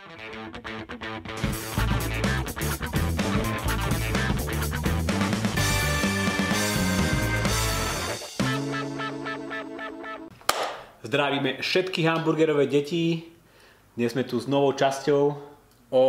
Zdravíme 0.00 0.16
všetky 11.60 12.08
hamburgerové 12.08 12.64
deti. 12.64 13.28
Dnes 13.92 14.16
sme 14.16 14.24
tu 14.24 14.40
s 14.40 14.48
novou 14.48 14.72
časťou 14.72 15.36
o 15.92 16.04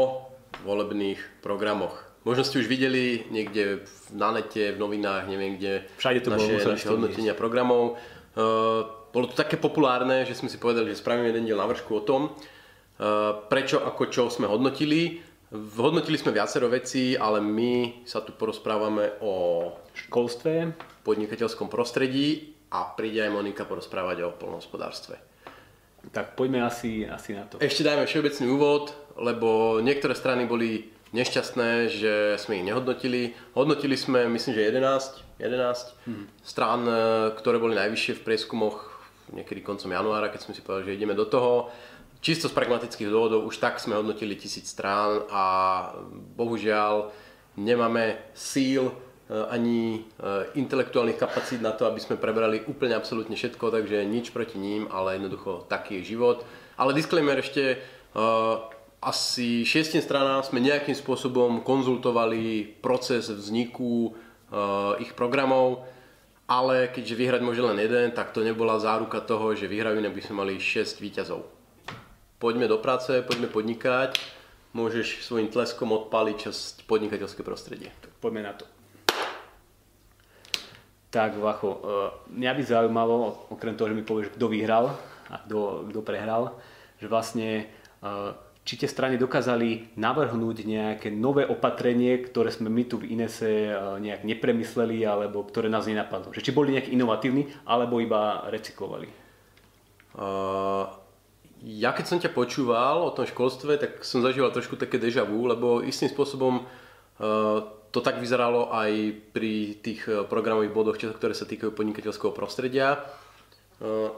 volebných 0.64 1.44
programoch. 1.44 1.92
Možno 2.24 2.48
ste 2.48 2.64
už 2.64 2.72
videli 2.72 3.28
niekde 3.28 3.84
na 4.16 4.32
nete, 4.32 4.72
v 4.72 4.80
novinách, 4.80 5.28
neviem 5.28 5.60
kde, 5.60 5.84
Všade 6.00 6.24
to 6.24 6.32
naše, 6.32 6.64
bolo, 6.64 6.80
naše 6.80 6.88
hodnotenia 6.88 7.36
programov. 7.36 8.00
Uh, 8.40 8.88
bolo 9.12 9.28
to 9.28 9.36
také 9.36 9.60
populárne, 9.60 10.24
že 10.24 10.40
sme 10.40 10.48
si 10.48 10.56
povedali, 10.56 10.96
že 10.96 11.04
spravíme 11.04 11.28
jeden 11.28 11.44
diel 11.44 11.60
na 11.60 11.68
vršku 11.68 11.92
o 11.92 12.08
tom, 12.08 12.32
prečo 13.50 13.82
ako 13.82 14.04
čo 14.14 14.24
sme 14.30 14.46
hodnotili. 14.46 15.22
Hodnotili 15.52 16.16
sme 16.16 16.32
viacero 16.32 16.72
vecí, 16.72 17.18
ale 17.18 17.44
my 17.44 18.06
sa 18.08 18.24
tu 18.24 18.32
porozprávame 18.32 19.20
o 19.20 19.68
školstve, 19.92 20.72
podnikateľskom 21.04 21.68
prostredí 21.68 22.56
a 22.72 22.88
príde 22.96 23.20
aj 23.20 23.36
Monika 23.36 23.68
porozprávať 23.68 24.24
o 24.24 24.30
polnohospodárstve. 24.32 25.20
Tak 26.10 26.40
poďme 26.40 26.66
asi, 26.66 27.04
asi 27.04 27.36
na 27.36 27.46
to. 27.46 27.60
Ešte 27.60 27.84
dajme 27.84 28.08
všeobecný 28.08 28.46
úvod, 28.48 28.96
lebo 29.20 29.78
niektoré 29.84 30.16
strany 30.16 30.48
boli 30.48 30.90
nešťastné, 31.12 31.70
že 31.92 32.14
sme 32.40 32.64
ich 32.64 32.66
nehodnotili. 32.66 33.36
Hodnotili 33.54 34.00
sme, 34.00 34.26
myslím, 34.32 34.56
že 34.56 34.72
11, 34.72 35.44
11 35.44 36.08
hmm. 36.08 36.26
strán, 36.42 36.82
e, 36.88 36.96
ktoré 37.38 37.60
boli 37.60 37.76
najvyššie 37.76 38.18
v 38.18 38.26
prieskumoch 38.26 38.78
niekedy 39.36 39.62
koncom 39.62 39.92
januára, 39.92 40.32
keď 40.32 40.42
sme 40.48 40.54
si 40.56 40.64
povedali, 40.64 40.96
že 40.96 40.98
ideme 40.98 41.14
do 41.14 41.28
toho. 41.28 41.70
Čisto 42.22 42.46
z 42.46 42.54
pragmatických 42.54 43.10
dôvodov 43.10 43.50
už 43.50 43.58
tak 43.58 43.82
sme 43.82 43.98
hodnotili 43.98 44.38
tisíc 44.38 44.70
strán 44.70 45.26
a 45.34 45.44
bohužiaľ 46.38 47.10
nemáme 47.58 48.22
síl 48.38 48.94
Eh, 49.32 49.46
ani 49.48 50.04
eh, 50.04 50.60
intelektuálnych 50.60 51.16
kapacít 51.16 51.64
na 51.64 51.72
to, 51.72 51.88
aby 51.88 52.04
sme 52.04 52.20
prebrali 52.20 52.68
úplne 52.68 53.00
absolútne 53.00 53.40
všetko, 53.40 53.72
takže 53.72 54.04
nič 54.04 54.36
proti 54.36 54.60
ním, 54.60 54.92
ale 54.92 55.16
jednoducho 55.16 55.72
taký 55.72 56.04
je 56.04 56.12
život. 56.12 56.44
Ale 56.76 56.92
disclaimer 56.92 57.40
ešte, 57.40 57.78
uh, 58.18 58.58
asi 59.00 59.62
šiestim 59.62 60.02
stranám 60.02 60.42
sme 60.42 60.60
nejakým 60.60 60.98
spôsobom 60.98 61.62
konzultovali 61.62 62.66
proces 62.82 63.30
vzniku 63.30 64.18
ich 64.98 65.14
programov, 65.14 65.86
ale 66.50 66.90
keďže 66.90 67.16
vyhrať 67.16 67.42
môže 67.46 67.62
len 67.62 67.78
jeden, 67.78 68.12
tak 68.18 68.34
to 68.34 68.42
nebola 68.42 68.82
záruka 68.82 69.22
toho, 69.22 69.54
že 69.54 69.70
vyhrajú, 69.70 70.02
by 70.02 70.22
sme 70.26 70.36
mali 70.42 70.54
6 70.58 70.98
výťazov. 71.00 71.61
Poďme 72.42 72.66
do 72.66 72.82
práce, 72.82 73.22
poďme 73.22 73.54
podnikať, 73.54 74.18
môžeš 74.74 75.22
svojim 75.22 75.54
tleskom 75.54 75.94
odpáliť 75.94 76.50
časť 76.50 76.90
podnikateľské 76.90 77.46
prostredie. 77.46 77.94
Poďme 78.18 78.42
na 78.42 78.58
to. 78.58 78.66
Tak, 81.14 81.38
Vacho, 81.38 81.70
e, 81.70 81.80
mňa 82.42 82.52
by 82.58 82.62
zaujímalo, 82.66 83.46
okrem 83.54 83.78
toho, 83.78 83.94
že 83.94 83.98
mi 84.00 84.02
povieš, 84.02 84.34
kto 84.34 84.50
vyhral 84.50 84.98
a 85.30 85.38
kto, 85.46 85.86
kto 85.94 86.02
prehral, 86.02 86.58
že 86.98 87.06
vlastne 87.06 87.70
e, 88.02 88.14
či 88.66 88.74
tie 88.74 88.90
strany 88.90 89.22
dokázali 89.22 89.94
navrhnúť 90.02 90.66
nejaké 90.66 91.14
nové 91.14 91.46
opatrenie, 91.46 92.26
ktoré 92.26 92.50
sme 92.50 92.74
my 92.74 92.90
tu 92.90 93.06
v 93.06 93.14
Inese 93.14 93.70
e, 93.70 93.78
nejak 94.02 94.26
nepremysleli, 94.26 95.06
alebo 95.06 95.46
ktoré 95.46 95.70
nás 95.70 95.86
nenapadlo. 95.86 96.34
Že 96.34 96.42
či 96.42 96.58
boli 96.58 96.74
nejak 96.74 96.90
inovatívni, 96.90 97.54
alebo 97.70 98.02
iba 98.02 98.50
recyklovali. 98.50 99.22
Uh, 100.12 101.01
ja 101.62 101.94
keď 101.94 102.06
som 102.06 102.18
ťa 102.18 102.34
počúval 102.34 103.06
o 103.06 103.14
tom 103.14 103.30
školstve, 103.30 103.78
tak 103.78 103.92
som 104.02 104.26
zažíval 104.26 104.50
trošku 104.50 104.76
také 104.82 104.98
deja 104.98 105.22
vu, 105.22 105.46
lebo 105.46 105.86
istým 105.86 106.10
spôsobom 106.10 106.66
uh, 106.66 107.60
to 107.92 108.00
tak 108.00 108.18
vyzeralo 108.18 108.72
aj 108.72 108.92
pri 109.36 109.78
tých 109.84 110.08
eh, 110.08 110.24
programových 110.24 110.74
bodoch, 110.74 110.98
ktoré 110.98 111.36
sa 111.36 111.44
týkajú 111.44 111.76
podnikateľského 111.76 112.32
prostredia. 112.32 113.04
Eh, 113.84 114.10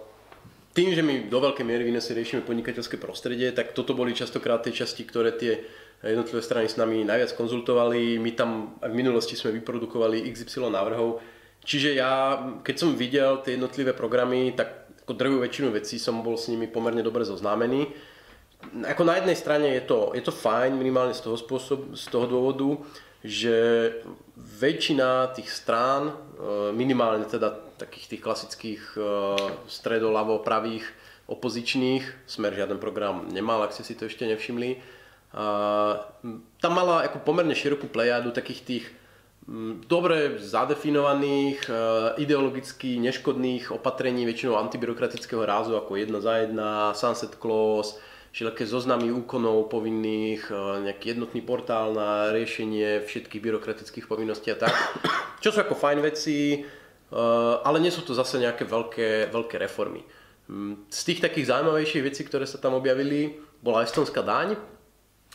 tým, 0.74 0.94
že 0.94 1.06
my 1.06 1.30
do 1.30 1.38
veľkej 1.38 1.66
miery 1.66 1.86
v 1.86 1.94
riešime 1.94 2.42
podnikateľské 2.46 2.98
prostredie, 2.98 3.54
tak 3.54 3.78
toto 3.78 3.94
boli 3.94 4.14
častokrát 4.18 4.66
tie 4.66 4.74
časti, 4.74 5.06
ktoré 5.06 5.34
tie 5.38 5.62
jednotlivé 6.02 6.42
strany 6.42 6.66
s 6.66 6.82
nami 6.82 7.06
najviac 7.06 7.38
konzultovali. 7.38 8.18
My 8.18 8.34
tam 8.34 8.74
v 8.82 8.94
minulosti 8.94 9.38
sme 9.38 9.54
vyprodukovali 9.62 10.26
XY 10.34 10.74
návrhov. 10.74 11.22
Čiže 11.64 11.96
ja, 11.96 12.42
keď 12.66 12.76
som 12.76 12.98
videl 12.98 13.40
tie 13.46 13.56
jednotlivé 13.56 13.94
programy, 13.94 14.52
tak 14.52 14.83
ako 15.04 15.12
drvú 15.20 15.44
väčšinu 15.44 15.76
vecí 15.76 16.00
som 16.00 16.24
bol 16.24 16.40
s 16.40 16.48
nimi 16.48 16.66
pomerne 16.72 17.04
dobre 17.04 17.28
zoznámený. 17.28 17.92
Ako 18.88 19.04
na 19.04 19.20
jednej 19.20 19.36
strane 19.36 19.76
je 19.76 19.84
to, 19.84 20.16
je 20.16 20.24
to 20.24 20.32
fajn 20.32 20.80
minimálne 20.80 21.12
z 21.12 21.28
toho, 21.28 21.36
spôsob, 21.36 22.00
z 22.00 22.06
toho 22.08 22.26
dôvodu, 22.32 22.80
že 23.20 23.56
väčšina 24.40 25.36
tých 25.36 25.52
strán, 25.52 26.12
e, 26.12 26.14
minimálne 26.72 27.28
teda 27.28 27.52
takých 27.76 28.16
tých 28.16 28.22
klasických 28.24 28.84
e, 28.96 29.00
stredolavo 29.68 30.40
pravých 30.40 30.88
opozičných, 31.28 32.28
Smer 32.28 32.56
žiaden 32.56 32.80
program 32.80 33.28
nemal, 33.32 33.64
ak 33.64 33.76
ste 33.76 33.84
si 33.84 34.00
to 34.00 34.08
ešte 34.08 34.28
nevšimli, 34.28 34.80
tam 36.62 36.72
mala 36.78 37.02
ako 37.10 37.26
pomerne 37.26 37.58
širokú 37.58 37.90
plejadu 37.90 38.30
takých 38.30 38.62
tých 38.62 38.86
dobre 39.88 40.40
zadefinovaných, 40.40 41.68
e, 41.68 41.74
ideologicky 42.24 42.96
neškodných 43.00 43.76
opatrení, 43.76 44.24
väčšinou 44.24 44.56
antibyrokratického 44.56 45.44
rázu, 45.44 45.76
ako 45.76 46.00
jedna 46.00 46.20
za 46.24 46.34
jedna, 46.38 46.70
sunset 46.96 47.36
clause, 47.36 48.00
všelijaké 48.32 48.66
zoznamy 48.66 49.12
úkonov 49.12 49.68
povinných, 49.68 50.48
e, 50.48 50.88
nejaký 50.88 51.06
jednotný 51.16 51.42
portál 51.44 51.92
na 51.92 52.32
riešenie 52.32 53.04
všetkých 53.04 53.44
byrokratických 53.44 54.08
povinností 54.08 54.48
a 54.56 54.58
tak. 54.64 54.74
Čo 55.44 55.52
sú 55.52 55.60
ako 55.60 55.76
fajn 55.76 56.00
veci, 56.00 56.38
e, 56.56 56.60
ale 57.68 57.78
nie 57.84 57.92
sú 57.92 58.08
to 58.08 58.16
zase 58.16 58.40
nejaké 58.40 58.64
veľké, 58.64 59.28
veľké 59.28 59.56
reformy. 59.60 60.08
Mm, 60.48 60.88
z 60.88 61.02
tých 61.04 61.20
takých 61.20 61.52
zaujímavejších 61.52 62.04
vecí, 62.04 62.24
ktoré 62.24 62.48
sa 62.48 62.64
tam 62.64 62.80
objavili, 62.80 63.44
bola 63.60 63.84
estonská 63.84 64.24
daň, 64.24 64.56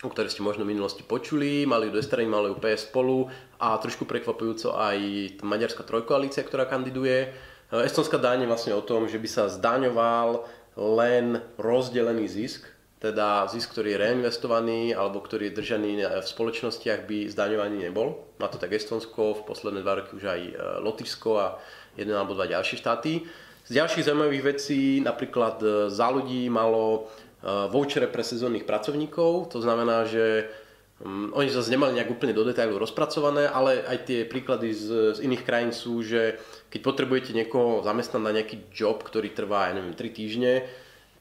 o 0.02 0.08
ktorej 0.10 0.30
ste 0.30 0.46
možno 0.46 0.62
v 0.62 0.74
minulosti 0.74 1.02
počuli, 1.02 1.66
mali 1.66 1.90
ju 1.90 1.94
dve 1.98 2.04
strany, 2.06 2.30
mali 2.30 2.54
ju 2.54 2.60
PS 2.62 2.86
spolu 2.86 3.26
a 3.58 3.74
trošku 3.78 4.06
prekvapujúco 4.06 4.78
aj 4.78 4.98
maďarská 5.42 5.82
trojkoalícia, 5.82 6.46
ktorá 6.46 6.70
kandiduje. 6.70 7.26
E, 7.26 7.82
estonská 7.82 8.18
daň 8.18 8.46
je 8.46 8.50
vlastne 8.50 8.72
o 8.78 8.86
tom, 8.86 9.10
že 9.10 9.18
by 9.18 9.28
sa 9.28 9.50
zdaňoval 9.50 10.46
len 10.78 11.42
rozdelený 11.58 12.30
zisk 12.30 12.78
teda 12.98 13.46
zisk, 13.46 13.78
ktorý 13.78 13.94
je 13.94 14.02
reinvestovaný 14.02 14.90
alebo 14.90 15.22
ktorý 15.22 15.50
je 15.50 15.58
držaný 15.62 16.02
v 16.02 16.26
spoločnostiach 16.26 17.06
by 17.06 17.30
zdaňovaný 17.30 17.86
nebol. 17.86 18.26
Má 18.42 18.50
to 18.50 18.58
tak 18.58 18.74
Estonsko, 18.74 19.38
v 19.38 19.46
posledné 19.46 19.86
dva 19.86 20.02
roky 20.02 20.18
už 20.18 20.24
aj 20.26 20.40
e, 20.42 20.52
Lotyšsko 20.82 21.30
a 21.38 21.46
jeden 21.94 22.14
alebo 22.18 22.34
dva 22.34 22.50
ďalšie 22.50 22.74
štáty. 22.74 23.22
Z 23.70 23.70
ďalších 23.70 24.02
zaujímavých 24.10 24.44
vecí 24.50 24.98
napríklad 24.98 25.62
e, 25.62 25.66
za 25.94 26.10
ľudí 26.10 26.50
malo 26.50 27.06
vouchere 27.44 28.10
pre 28.10 28.26
sezónnych 28.26 28.66
pracovníkov, 28.66 29.54
to 29.54 29.62
znamená, 29.62 30.04
že 30.06 30.50
Um, 30.98 31.30
oni 31.30 31.46
zase 31.46 31.70
nemali 31.70 31.94
nejak 31.94 32.10
úplne 32.10 32.34
do 32.34 32.42
detailu 32.42 32.74
rozpracované, 32.74 33.46
ale 33.46 33.86
aj 33.86 33.98
tie 34.02 34.26
príklady 34.26 34.74
z, 34.74 35.14
z 35.14 35.18
iných 35.22 35.46
krajín 35.46 35.70
sú, 35.70 36.02
že 36.02 36.42
keď 36.74 36.80
potrebujete 36.82 37.30
niekoho 37.30 37.86
zamestnať 37.86 38.18
na 38.18 38.34
nejaký 38.34 38.66
job, 38.74 38.98
ktorý 39.06 39.30
trvá, 39.30 39.70
ja 39.70 39.78
neviem, 39.78 39.94
3 39.94 40.10
týždne, 40.10 40.66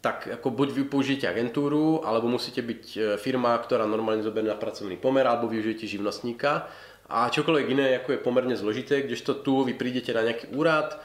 tak 0.01 0.25
ako 0.25 0.49
buď 0.49 0.81
vy 0.81 0.83
použijete 0.89 1.29
agentúru, 1.29 2.01
alebo 2.01 2.25
musíte 2.25 2.65
byť 2.65 2.83
e, 2.97 2.99
firma, 3.21 3.53
ktorá 3.53 3.85
normálne 3.85 4.25
zoberie 4.25 4.49
na 4.49 4.57
pracovný 4.57 4.97
pomer, 4.97 5.29
alebo 5.29 5.45
využijete 5.45 5.85
živnostníka. 5.85 6.65
A 7.13 7.29
čokoľvek 7.29 7.67
iné 7.69 8.01
ako 8.01 8.17
je 8.17 8.25
pomerne 8.25 8.57
zložité, 8.57 9.05
kdežto 9.05 9.45
tu 9.45 9.61
vy 9.61 9.77
prídete 9.77 10.09
na 10.09 10.25
nejaký 10.25 10.57
úrad, 10.57 10.97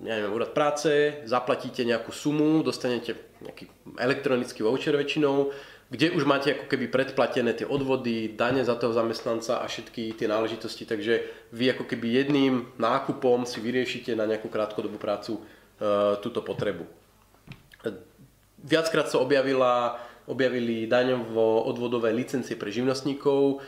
neviem, 0.00 0.32
úrad 0.32 0.50
práce, 0.56 1.22
zaplatíte 1.28 1.86
nejakú 1.86 2.10
sumu, 2.10 2.64
dostanete 2.66 3.14
nejaký 3.44 3.70
elektronický 4.00 4.64
voucher 4.66 4.96
väčšinou, 4.98 5.52
kde 5.92 6.16
už 6.16 6.24
máte 6.24 6.56
ako 6.56 6.66
keby 6.66 6.90
predplatené 6.90 7.54
tie 7.54 7.68
odvody, 7.68 8.32
dane 8.32 8.64
za 8.64 8.74
toho 8.74 8.90
zamestnanca 8.90 9.62
a 9.62 9.68
všetky 9.68 10.16
tie 10.16 10.26
náležitosti, 10.26 10.88
takže 10.88 11.28
vy 11.52 11.76
ako 11.76 11.84
keby 11.86 12.24
jedným 12.24 12.74
nákupom 12.80 13.44
si 13.46 13.60
vyriešite 13.60 14.16
na 14.16 14.24
nejakú 14.26 14.48
krátkodobú 14.48 14.96
prácu 14.96 15.38
e, 15.38 15.40
túto 16.24 16.40
potrebu. 16.40 16.88
Viackrát 18.64 19.12
sa 19.12 19.20
objavila, 19.20 20.00
objavili 20.24 20.88
daňovo 20.88 21.68
odvodové 21.68 22.16
licencie 22.16 22.56
pre 22.56 22.72
živnostníkov, 22.72 23.60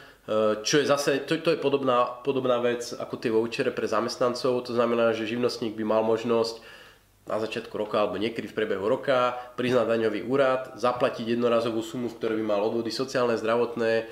čo 0.67 0.82
je 0.82 0.87
zase, 0.90 1.23
to, 1.23 1.38
to 1.38 1.55
je 1.55 1.62
podobná, 1.62 2.19
podobná 2.26 2.58
vec 2.58 2.90
ako 2.90 3.14
tie 3.14 3.31
vouchere 3.31 3.70
pre 3.70 3.87
zamestnancov, 3.87 4.67
to 4.67 4.75
znamená, 4.75 5.14
že 5.14 5.31
živnostník 5.31 5.78
by 5.78 5.87
mal 5.87 6.02
možnosť 6.02 6.58
na 7.26 7.43
začiatku 7.43 7.75
roka 7.75 8.02
alebo 8.02 8.19
niekedy 8.19 8.46
v 8.50 8.55
priebehu 8.55 8.87
roka 8.87 9.34
priznať 9.58 9.87
daňový 9.87 10.26
úrad, 10.26 10.78
zaplatiť 10.78 11.34
jednorazovú 11.34 11.82
sumu, 11.82 12.06
v 12.11 12.19
ktorej 12.19 12.38
by 12.43 12.46
mal 12.46 12.62
odvody 12.62 12.94
sociálne, 12.94 13.34
zdravotné 13.34 13.93
e, 13.99 14.05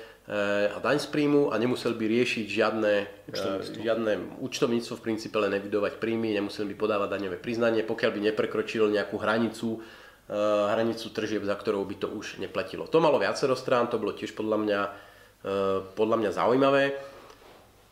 a 0.71 0.77
daň 0.83 0.99
z 0.99 1.07
príjmu 1.11 1.51
a 1.51 1.55
nemusel 1.55 1.95
by 1.95 2.11
riešiť 2.11 2.45
žiadne 2.47 2.93
účtovníctvo. 3.31 3.79
žiadne 3.83 4.11
účtovníctvo, 4.43 4.93
v 4.99 5.03
princípe 5.03 5.35
len 5.39 5.55
evidovať 5.55 5.99
príjmy, 5.99 6.35
nemusel 6.35 6.67
by 6.67 6.75
podávať 6.75 7.11
daňové 7.15 7.39
priznanie, 7.39 7.87
pokiaľ 7.87 8.11
by 8.11 8.19
neprekročil 8.31 8.91
nejakú 8.91 9.15
hranicu 9.15 9.83
hranicu 10.25 11.13
tržieb, 11.13 11.45
za 11.45 11.53
ktorou 11.53 11.85
by 11.85 12.01
to 12.01 12.07
už 12.09 12.41
neplatilo. 12.41 12.89
To 12.89 12.97
malo 12.97 13.21
viacero 13.21 13.53
strán, 13.53 13.93
to 13.93 14.01
bolo 14.01 14.17
tiež 14.17 14.33
podľa 14.33 14.57
mňa, 14.57 14.79
podľa 15.93 16.17
mňa 16.17 16.31
zaujímavé 16.33 16.83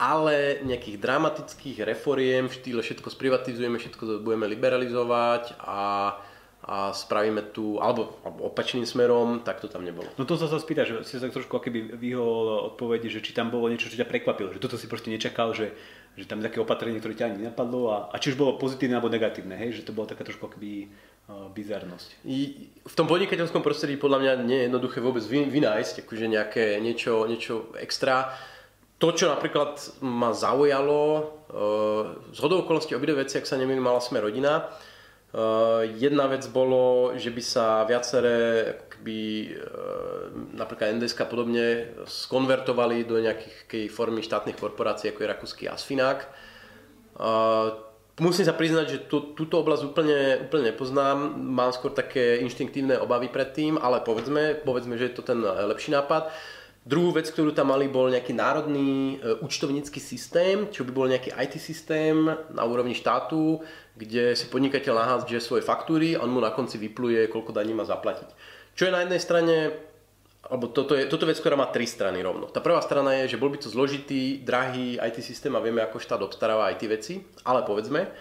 ale 0.04 0.60
nejakých 0.68 1.00
dramatických 1.00 1.86
reforiem 1.88 2.52
v 2.52 2.58
štýle 2.60 2.82
všetko 2.84 3.08
sprivatizujeme, 3.08 3.80
všetko 3.80 4.26
budeme 4.26 4.52
liberalizovať 4.52 5.56
a 5.64 5.80
a 6.64 6.96
spravíme 6.96 7.52
tu, 7.52 7.76
alebo, 7.84 8.16
alebo 8.24 8.48
opačným 8.48 8.88
smerom, 8.88 9.44
tak 9.44 9.60
to 9.60 9.68
tam 9.68 9.84
nebolo. 9.84 10.08
No 10.16 10.24
to 10.24 10.40
sa 10.40 10.48
sa 10.48 10.56
spýta, 10.64 10.88
že 10.88 11.04
si 11.04 11.20
sa 11.20 11.28
trošku 11.28 11.52
keby 11.60 12.00
vyhol 12.00 12.72
odpovedi, 12.72 13.12
že 13.12 13.20
či 13.20 13.36
tam 13.36 13.52
bolo 13.52 13.68
niečo, 13.68 13.92
čo 13.92 14.00
ťa 14.00 14.08
prekvapilo, 14.08 14.56
že 14.56 14.64
toto 14.64 14.80
si 14.80 14.88
proste 14.88 15.12
nečakal, 15.12 15.52
že, 15.52 15.76
že 16.16 16.24
tam 16.24 16.40
je 16.40 16.48
také 16.48 16.64
opatrenie, 16.64 17.04
ktoré 17.04 17.20
ťa 17.20 17.28
ani 17.28 17.38
nenapadlo 17.44 17.82
a, 17.92 17.98
a 18.08 18.16
či 18.16 18.32
už 18.32 18.40
bolo 18.40 18.56
pozitívne 18.56 18.96
alebo 18.96 19.12
negatívne, 19.12 19.60
hej, 19.60 19.84
že 19.84 19.84
to 19.84 19.92
bolo 19.92 20.08
taká 20.08 20.24
trošku 20.24 20.48
uh, 20.48 20.88
bizarnosť. 21.28 22.28
I 22.28 22.68
v 22.84 22.96
tom 22.98 23.08
podnikateľskom 23.08 23.64
prostredí 23.64 23.96
podľa 23.96 24.20
mňa 24.20 24.32
nie 24.44 24.58
je 24.60 24.66
jednoduché 24.68 25.00
vôbec 25.00 25.24
vy, 25.24 25.48
vynájsť 25.48 26.04
akože 26.04 26.26
nejaké 26.28 26.64
niečo, 26.84 27.24
niečo 27.24 27.72
extra. 27.80 28.36
To, 29.00 29.16
čo 29.16 29.32
napríklad 29.32 29.80
ma 30.04 30.36
zaujalo, 30.36 31.04
uh, 31.04 32.32
z 32.32 32.38
hodou 32.44 32.64
okolností 32.64 32.96
obidve 32.96 33.24
veci, 33.24 33.40
ak 33.40 33.48
sa 33.48 33.56
nemýlim, 33.56 33.84
mala 33.84 34.04
sme 34.04 34.20
rodina, 34.20 34.68
Uh, 35.34 35.90
jedna 35.98 36.30
vec 36.30 36.46
bolo, 36.54 37.10
že 37.18 37.34
by 37.34 37.42
sa 37.42 37.82
viaceré 37.90 38.70
uh, 39.02 40.30
napríklad 40.54 40.94
NDSK 40.94 41.26
podobne 41.26 41.90
skonvertovali 42.06 43.02
do 43.02 43.18
nejakej 43.18 43.90
formy 43.90 44.22
štátnych 44.22 44.54
korporácií, 44.54 45.10
ako 45.10 45.26
je 45.26 45.32
rakúsky 45.34 45.64
Asfinák. 45.66 46.30
Musím 48.22 48.46
sa 48.46 48.54
priznať, 48.54 48.86
že 48.86 49.00
tú, 49.10 49.34
túto 49.34 49.58
oblasť 49.58 49.90
úplne, 49.90 50.46
úplne 50.46 50.70
nepoznám, 50.70 51.34
mám 51.34 51.74
skôr 51.74 51.90
také 51.90 52.46
inštinktívne 52.46 53.02
obavy 53.02 53.26
pred 53.26 53.50
tým, 53.58 53.82
ale 53.82 54.06
povedzme, 54.06 54.62
povedzme, 54.62 55.02
že 55.02 55.10
je 55.10 55.16
to 55.18 55.26
ten 55.26 55.42
lepší 55.42 55.98
nápad. 55.98 56.30
Druhú 56.86 57.16
vec, 57.16 57.26
ktorú 57.32 57.58
tam 57.58 57.74
mali, 57.74 57.90
bol 57.90 58.14
nejaký 58.14 58.36
národný 58.36 59.18
e, 59.18 59.40
účtovnícky 59.42 59.98
systém, 59.98 60.68
čo 60.70 60.86
by 60.86 60.92
bol 60.92 61.08
nejaký 61.10 61.32
IT 61.32 61.58
systém 61.58 62.28
na 62.54 62.64
úrovni 62.68 62.94
štátu, 62.94 63.64
kde 63.98 64.36
si 64.38 64.46
podnikateľ 64.52 64.94
nahádže 64.94 65.40
svoje 65.42 65.64
faktúry 65.66 66.14
a 66.14 66.22
on 66.22 66.30
mu 66.30 66.44
na 66.44 66.52
konci 66.52 66.78
vypluje, 66.78 67.32
koľko 67.32 67.56
daní 67.56 67.74
má 67.74 67.88
zaplatiť. 67.88 68.30
Čo 68.76 68.92
je 68.92 68.94
na 68.94 69.02
jednej 69.08 69.22
strane, 69.24 69.56
alebo 70.44 70.68
toto 70.68 70.92
je, 70.94 71.08
toto 71.08 71.24
vec, 71.24 71.40
ktorá 71.40 71.56
má 71.56 71.72
tri 71.72 71.88
strany 71.88 72.20
rovno. 72.20 72.52
Tá 72.52 72.60
prvá 72.60 72.84
strana 72.84 73.16
je, 73.24 73.36
že 73.36 73.40
bol 73.40 73.48
by 73.48 73.64
to 73.64 73.72
zložitý, 73.72 74.44
drahý 74.44 75.00
IT 75.00 75.24
systém 75.24 75.56
a 75.56 75.64
vieme, 75.64 75.80
ako 75.80 76.04
štát 76.04 76.20
obstaráva 76.20 76.68
IT 76.76 76.84
veci, 76.88 77.24
ale 77.48 77.64
povedzme, 77.64 78.12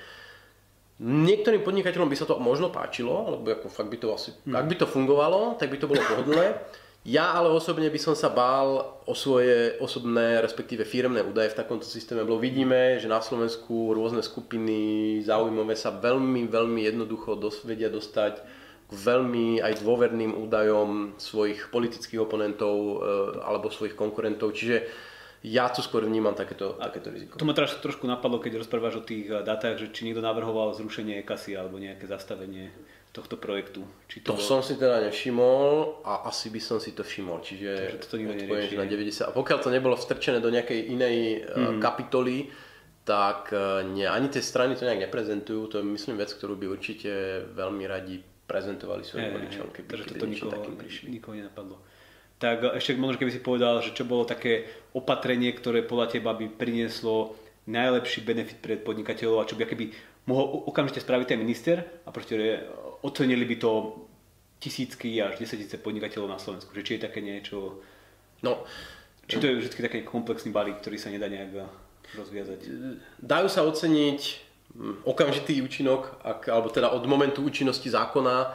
Niektorým 1.02 1.66
podnikateľom 1.66 2.06
by 2.06 2.14
sa 2.14 2.30
to 2.30 2.38
možno 2.38 2.70
páčilo, 2.70 3.26
alebo 3.26 3.50
ako 3.50 3.66
fakt 3.66 3.90
by 3.90 3.98
to 3.98 4.14
asi, 4.14 4.30
hmm. 4.46 4.54
ak 4.54 4.70
by 4.70 4.76
to 4.78 4.86
fungovalo, 4.86 5.58
tak 5.58 5.74
by 5.74 5.80
to 5.80 5.90
bolo 5.90 5.98
pohodlné. 5.98 6.54
Ja 7.02 7.34
ale 7.34 7.50
osobne 7.50 7.90
by 7.90 7.98
som 7.98 8.14
sa 8.14 8.30
bál 8.30 9.02
o 9.02 9.14
svoje 9.18 9.74
osobné, 9.82 10.38
respektíve 10.38 10.86
firmné 10.86 11.26
údaje 11.26 11.50
v 11.50 11.58
takomto 11.58 11.82
systéme, 11.82 12.22
lebo 12.22 12.38
vidíme, 12.38 13.02
že 13.02 13.10
na 13.10 13.18
Slovensku 13.18 13.90
rôzne 13.90 14.22
skupiny 14.22 15.18
zaujímavé 15.26 15.74
sa 15.74 15.90
veľmi, 15.90 16.46
veľmi 16.46 16.86
jednoducho 16.86 17.34
dos- 17.34 17.66
vedia 17.66 17.90
dostať 17.90 18.61
veľmi 18.92 19.64
aj 19.64 19.80
dôverným 19.80 20.36
údajom 20.36 21.16
svojich 21.16 21.72
politických 21.72 22.20
oponentov 22.20 22.74
e, 22.76 22.94
alebo 23.40 23.72
svojich 23.72 23.96
konkurentov. 23.96 24.52
Čiže 24.52 24.84
ja 25.42 25.66
tu 25.72 25.82
skôr 25.82 26.06
vnímam 26.06 26.36
takéto, 26.36 26.78
takéto 26.78 27.10
riziko. 27.10 27.40
To 27.40 27.48
ma 27.48 27.56
teraz 27.56 27.74
trošku 27.80 28.06
napadlo, 28.06 28.38
keď 28.38 28.62
rozprávaš 28.62 29.00
o 29.00 29.06
tých 29.06 29.32
e, 29.32 29.40
dátach, 29.40 29.80
že 29.80 29.90
či 29.90 30.06
niekto 30.06 30.20
navrhoval 30.20 30.76
zrušenie 30.76 31.24
kasy 31.24 31.56
alebo 31.56 31.80
nejaké 31.80 32.04
zastavenie 32.04 32.70
tohto 33.12 33.36
projektu. 33.36 33.84
Či 34.08 34.24
to, 34.24 34.32
to 34.32 34.40
bol... 34.40 34.44
som 34.44 34.60
si 34.60 34.76
teda 34.76 35.04
nevšimol 35.08 36.00
a 36.04 36.28
asi 36.28 36.48
by 36.52 36.60
som 36.60 36.76
si 36.76 36.92
to 36.92 37.04
všimol. 37.04 37.40
Čiže 37.40 38.00
to 38.08 38.16
odpoviem, 38.16 38.76
na 38.76 38.88
90. 38.88 39.28
A 39.28 39.32
pokiaľ 39.32 39.58
to 39.60 39.68
nebolo 39.72 39.96
vstrčené 39.96 40.40
do 40.40 40.48
nejakej 40.48 40.80
inej 40.92 41.16
mm. 41.44 41.80
kapitoly, 41.80 42.48
tak 43.02 43.50
nie, 43.92 44.06
ani 44.06 44.30
tie 44.30 44.40
strany 44.40 44.78
to 44.78 44.86
nejak 44.86 45.10
neprezentujú. 45.10 45.66
To 45.74 45.82
je 45.82 45.84
myslím 45.92 46.16
vec, 46.22 46.30
ktorú 46.32 46.54
by 46.56 46.66
určite 46.70 47.44
veľmi 47.52 47.84
radi 47.84 48.31
prezentovali 48.52 49.00
svojim 49.00 49.32
voličom, 49.32 49.72
keby, 49.72 49.88
keby 50.04 50.20
to 50.20 50.26
nikoho, 50.28 50.52
takým 50.52 50.76
prišli. 50.76 51.08
nikoho 51.08 51.32
nenapadlo. 51.32 51.80
Tak 52.36 52.76
ešte 52.76 53.00
možno 53.00 53.16
keby 53.16 53.32
si 53.32 53.40
povedal, 53.40 53.80
že 53.80 53.96
čo 53.96 54.04
bolo 54.04 54.28
také 54.28 54.68
opatrenie, 54.92 55.56
ktoré 55.56 55.80
podľa 55.80 56.20
teba 56.20 56.36
by 56.36 56.52
prinieslo 56.52 57.32
najlepší 57.64 58.20
benefit 58.28 58.60
pre 58.60 58.76
podnikateľov 58.76 59.40
a 59.40 59.48
čo 59.48 59.56
by 59.56 59.64
keby 59.64 59.88
mohol 60.28 60.68
okamžite 60.68 61.00
spraviť 61.00 61.26
ten 61.32 61.40
minister 61.40 61.80
a 62.04 62.12
proste 62.12 62.66
ocenili 63.00 63.48
by 63.48 63.56
to 63.56 63.70
tisícky 64.60 65.18
až 65.18 65.40
desatíce 65.40 65.80
podnikateľov 65.80 66.28
na 66.28 66.38
Slovensku. 66.38 66.70
Že 66.76 66.84
či 66.84 66.92
je 66.98 67.04
také 67.08 67.24
niečo... 67.24 67.82
No, 68.42 68.66
či 69.26 69.38
to 69.38 69.46
je 69.46 69.58
vždy 69.62 69.80
taký 69.80 70.02
komplexný 70.02 70.50
balík, 70.50 70.82
ktorý 70.82 70.98
sa 70.98 71.14
nedá 71.14 71.30
nejak 71.30 71.54
rozviazať? 72.18 72.60
Dajú 73.22 73.48
sa 73.50 73.62
oceniť 73.66 74.51
okamžitý 75.04 75.60
účinok, 75.60 76.20
ak, 76.24 76.48
alebo 76.48 76.72
teda 76.72 76.90
od 76.96 77.04
momentu 77.04 77.44
účinnosti 77.44 77.92
zákona 77.92 78.36
e, 78.40 78.48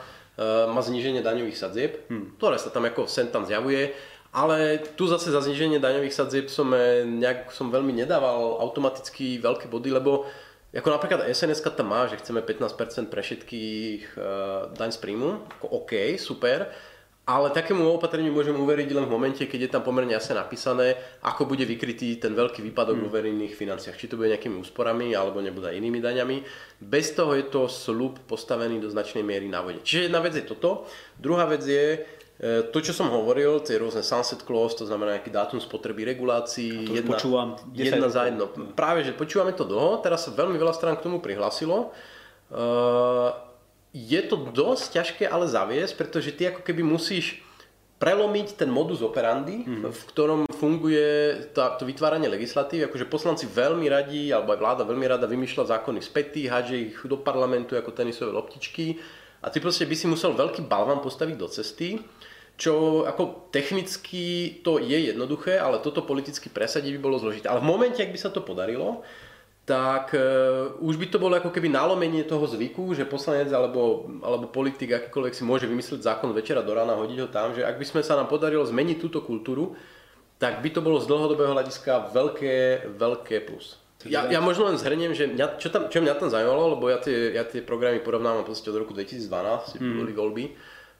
má 0.74 0.82
zníženie 0.82 1.22
daňových 1.22 1.58
sadzieb, 1.58 2.10
hmm. 2.10 2.42
ktoré 2.42 2.58
sa 2.58 2.74
tam 2.74 2.90
ako 2.90 3.06
sem 3.06 3.30
tam 3.30 3.46
zjavuje. 3.46 3.94
Ale 4.34 4.84
tu 5.00 5.08
zase 5.08 5.32
za 5.32 5.40
zníženie 5.40 5.80
daňových 5.80 6.14
sadzieb 6.14 6.50
som, 6.50 6.74
e, 6.74 7.06
nejak, 7.06 7.54
som 7.54 7.70
veľmi 7.70 7.94
nedával 7.94 8.60
automaticky 8.60 9.38
veľké 9.38 9.70
body, 9.70 9.90
lebo 9.94 10.26
ako 10.76 10.90
napríklad 10.94 11.24
SNS 11.32 11.64
tam 11.64 11.90
má, 11.90 12.06
že 12.12 12.20
chceme 12.20 12.44
15% 12.44 13.08
pre 13.08 13.24
všetkých 13.24 14.20
uh, 14.20 14.24
daň 14.76 14.92
z 14.92 15.00
príjmu, 15.00 15.48
ako 15.58 15.66
OK, 15.80 16.20
super, 16.20 16.68
ale 17.28 17.52
takému 17.52 17.84
opatreniu 17.92 18.32
môžeme 18.32 18.56
uveriť 18.56 18.90
len 18.96 19.04
v 19.04 19.12
momente, 19.12 19.44
keď 19.44 19.60
je 19.68 19.72
tam 19.76 19.84
pomerne 19.84 20.16
jasne 20.16 20.40
napísané, 20.40 20.96
ako 21.28 21.44
bude 21.44 21.68
vykrytý 21.68 22.16
ten 22.24 22.32
veľký 22.32 22.64
výpadok 22.64 22.96
hmm. 22.96 23.04
vo 23.04 23.12
verejných 23.12 23.52
financiách. 23.52 24.00
Či 24.00 24.08
to 24.08 24.16
bude 24.16 24.32
nejakými 24.32 24.56
úsporami, 24.56 25.12
alebo 25.12 25.44
nebude 25.44 25.76
inými 25.76 26.00
daňami. 26.00 26.48
Bez 26.80 27.12
toho 27.12 27.36
je 27.36 27.52
to 27.52 27.68
slub 27.68 28.24
postavený 28.32 28.80
do 28.80 28.88
značnej 28.88 29.28
miery 29.28 29.52
na 29.52 29.60
vode. 29.60 29.84
Čiže 29.84 30.08
jedna 30.08 30.24
vec 30.24 30.40
je 30.40 30.48
toto. 30.48 30.88
Druhá 31.20 31.44
vec 31.52 31.68
je, 31.68 32.00
E, 32.38 32.70
to, 32.70 32.86
čo 32.86 32.94
som 32.94 33.10
hovoril, 33.10 33.66
tie 33.66 33.82
rôzne 33.82 34.06
sunset 34.06 34.46
clause, 34.46 34.78
to 34.78 34.86
znamená 34.86 35.18
nejaký 35.18 35.34
dátum 35.34 35.58
spotreby 35.58 36.06
regulácií, 36.06 36.86
jedna, 36.86 37.18
počúvam 37.18 37.58
jedna 37.74 38.14
za 38.14 38.30
jedno. 38.30 38.46
Práve, 38.78 39.02
že 39.02 39.18
počúvame 39.18 39.58
to 39.58 39.66
dlho, 39.66 39.98
teraz 40.06 40.30
sa 40.30 40.32
veľmi 40.38 40.54
veľa 40.54 40.74
strán 40.78 41.02
k 41.02 41.06
tomu 41.10 41.18
prihlasilo. 41.18 41.90
Uh, 42.54 43.34
je 43.96 44.22
to 44.26 44.52
dosť 44.52 44.86
ťažké 45.00 45.24
ale 45.28 45.48
zaviesť, 45.48 45.94
pretože 45.96 46.36
ty 46.36 46.50
ako 46.50 46.62
keby 46.64 46.84
musíš 46.84 47.40
prelomiť 47.98 48.62
ten 48.62 48.70
modus 48.70 49.02
operandi, 49.02 49.66
mm. 49.66 49.90
v 49.90 50.02
ktorom 50.14 50.42
funguje 50.54 51.50
tá, 51.58 51.74
to 51.82 51.90
vytváranie 51.90 52.30
legislatívy. 52.30 52.86
Akože 52.86 53.10
poslanci 53.10 53.50
veľmi 53.50 53.90
radi, 53.90 54.30
alebo 54.30 54.54
aj 54.54 54.62
vláda 54.62 54.84
veľmi 54.86 55.08
rada 55.10 55.26
vymýšľa 55.26 55.74
zákony 55.74 56.00
spätý, 56.06 56.46
hádže 56.46 56.76
ich 56.78 56.98
do 57.10 57.18
parlamentu 57.18 57.74
ako 57.74 57.98
tenisové 57.98 58.30
loptičky 58.38 59.02
a 59.42 59.50
ty 59.50 59.58
proste 59.58 59.90
by 59.90 59.96
si 59.98 60.06
musel 60.06 60.38
veľký 60.38 60.70
balvan 60.70 61.02
postaviť 61.02 61.36
do 61.38 61.48
cesty 61.50 61.98
čo 62.58 63.06
ako 63.06 63.54
technicky 63.54 64.58
to 64.66 64.82
je 64.82 65.14
jednoduché, 65.14 65.62
ale 65.62 65.78
toto 65.78 66.02
politicky 66.02 66.50
presadiť 66.50 66.98
by 66.98 67.00
bolo 67.00 67.22
zložité. 67.22 67.54
Ale 67.54 67.62
v 67.62 67.70
momente, 67.70 68.02
ak 68.02 68.10
by 68.10 68.18
sa 68.18 68.34
to 68.34 68.42
podarilo, 68.42 69.06
tak 69.68 70.16
uh, 70.16 70.80
už 70.80 70.96
by 70.96 71.12
to 71.12 71.20
bolo 71.20 71.36
ako 71.36 71.52
keby 71.52 71.68
nalomenie 71.68 72.24
toho 72.24 72.48
zvyku, 72.48 72.96
že 72.96 73.04
poslanec 73.04 73.52
alebo, 73.52 74.08
alebo 74.24 74.48
politik 74.48 74.96
akýkoľvek 74.96 75.36
si 75.36 75.44
môže 75.44 75.68
vymyslieť 75.68 76.08
zákon 76.08 76.32
večera 76.32 76.64
do 76.64 76.72
rána, 76.72 76.96
hodiť 76.96 77.20
ho 77.20 77.28
tam, 77.28 77.52
že 77.52 77.68
ak 77.68 77.76
by 77.76 77.84
sme 77.84 78.00
sa 78.00 78.16
nám 78.16 78.32
podarilo 78.32 78.64
zmeniť 78.64 78.96
túto 78.96 79.20
kultúru, 79.20 79.76
tak 80.40 80.64
by 80.64 80.72
to 80.72 80.80
bolo 80.80 81.04
z 81.04 81.12
dlhodobého 81.12 81.52
hľadiska 81.52 82.16
veľké, 82.16 82.56
veľké 82.96 83.44
plus. 83.44 83.76
Ja, 84.08 84.30
ja 84.32 84.40
možno 84.40 84.72
len 84.72 84.80
zhrniem, 84.80 85.12
že 85.12 85.28
mňa, 85.28 85.60
čo, 85.60 85.68
tam, 85.68 85.92
čo 85.92 86.00
mňa 86.00 86.16
tam 86.16 86.32
zaujímalo, 86.32 86.80
lebo 86.80 86.88
ja 86.88 87.02
tie, 87.02 87.36
ja 87.36 87.44
tie 87.44 87.60
programy 87.60 88.00
porovnávam 88.00 88.48
od 88.48 88.54
roku 88.78 88.96
2012, 88.96 89.28
mm. 89.84 89.94
boli 90.00 90.14
voľby, 90.16 90.46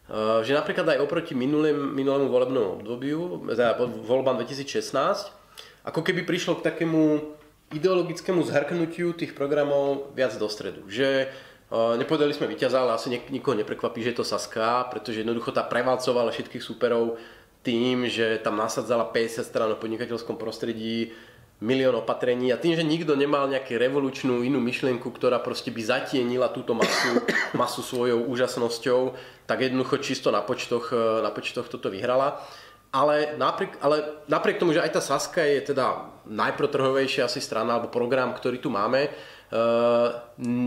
Eh, 0.08 0.40
že 0.48 0.56
napríklad 0.56 0.88
aj 0.88 1.04
oproti 1.04 1.36
minulém, 1.36 1.76
minulému 1.76 2.32
volebnému 2.32 2.80
obdobiu, 2.80 3.44
teda 3.44 3.76
voľbám 4.08 4.40
2016, 4.40 5.36
ako 5.84 6.00
keby 6.00 6.24
prišlo 6.24 6.64
k 6.64 6.72
takému 6.72 7.36
ideologickému 7.74 8.44
zhrknutiu 8.48 9.12
tých 9.12 9.36
programov 9.36 10.14
viac 10.16 10.36
do 10.40 10.48
stredu. 10.48 10.88
Že 10.88 11.28
uh, 11.28 12.00
nepovedali 12.00 12.32
sme 12.32 12.48
víťaza, 12.48 12.80
ale 12.80 12.96
asi 12.96 13.12
nik- 13.12 13.32
nikoho 13.32 13.60
neprekvapí, 13.60 14.00
že 14.00 14.16
je 14.16 14.20
to 14.24 14.26
Saska, 14.28 14.88
pretože 14.88 15.24
jednoducho 15.24 15.52
tá 15.52 15.68
prevalcovala 15.68 16.32
všetkých 16.32 16.64
superov 16.64 17.20
tým, 17.68 18.08
že 18.08 18.40
tam 18.40 18.56
nasadzala 18.56 19.12
50 19.12 19.44
strán 19.44 19.70
o 19.76 19.82
podnikateľskom 19.82 20.40
prostredí, 20.40 21.12
milión 21.58 21.98
opatrení 21.98 22.54
a 22.54 22.62
tým, 22.62 22.78
že 22.78 22.86
nikto 22.86 23.18
nemal 23.18 23.50
nejakú 23.50 23.82
revolučnú 23.82 24.46
inú 24.46 24.62
myšlienku, 24.62 25.10
ktorá 25.10 25.42
proste 25.42 25.74
by 25.74 25.82
zatienila 25.82 26.54
túto 26.54 26.78
masu, 26.78 27.18
masu 27.62 27.82
svojou 27.82 28.30
úžasnosťou, 28.30 29.18
tak 29.50 29.66
jednoducho 29.66 29.98
čisto 29.98 30.30
na 30.30 30.46
počtoch, 30.46 30.94
e, 30.94 31.26
na 31.26 31.34
počtoch 31.34 31.66
toto 31.66 31.90
vyhrala. 31.90 32.46
Ale 32.94 33.36
napriek, 33.36 33.84
ale 33.84 34.24
napriek 34.32 34.62
tomu, 34.62 34.72
že 34.72 34.80
aj 34.86 34.96
tá 34.96 35.02
Saska 35.02 35.44
je 35.44 35.74
teda 35.74 36.17
najprotrhovejšia 36.30 37.26
asi 37.26 37.40
strana 37.40 37.80
alebo 37.80 37.92
program, 37.92 38.36
ktorý 38.36 38.62
tu 38.62 38.70
máme, 38.70 39.10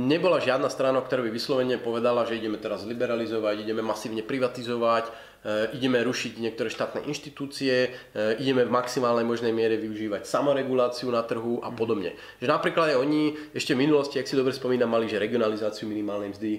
nebola 0.08 0.40
žiadna 0.40 0.72
strana, 0.72 1.04
ktorá 1.04 1.20
by 1.20 1.30
vyslovene 1.30 1.76
povedala, 1.76 2.24
že 2.24 2.40
ideme 2.40 2.56
teraz 2.56 2.88
liberalizovať, 2.88 3.60
ideme 3.60 3.84
masívne 3.84 4.24
privatizovať, 4.24 5.30
E, 5.40 5.72
ideme 5.72 6.04
rušiť 6.04 6.36
niektoré 6.36 6.68
štátne 6.68 7.08
inštitúcie, 7.08 7.88
e, 7.88 8.20
ideme 8.44 8.68
v 8.68 8.76
maximálnej 8.76 9.24
možnej 9.24 9.56
miere 9.56 9.80
využívať 9.80 10.28
samoreguláciu 10.28 11.08
na 11.08 11.24
trhu 11.24 11.64
a 11.64 11.72
podobne. 11.72 12.12
Že 12.44 12.52
napríklad 12.52 12.92
aj 12.92 13.00
oni 13.00 13.22
ešte 13.56 13.72
v 13.72 13.88
minulosti, 13.88 14.20
ak 14.20 14.28
si 14.28 14.36
dobre 14.36 14.52
spomínam, 14.52 14.92
mali 14.92 15.08
že 15.08 15.16
regionalizáciu 15.16 15.88
minimálnej 15.88 16.36
mzdy. 16.36 16.52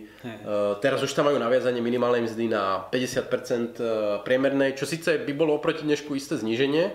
Teraz 0.82 0.98
už 1.06 1.14
tam 1.14 1.30
majú 1.30 1.38
naviazanie 1.38 1.78
minimálnej 1.78 2.26
mzdy 2.26 2.50
na 2.50 2.82
50% 2.90 4.26
priemernej, 4.26 4.74
čo 4.74 4.90
síce 4.90 5.22
by 5.22 5.34
bolo 5.38 5.62
oproti 5.62 5.86
dnešku 5.86 6.18
isté 6.18 6.42
zníženie, 6.42 6.90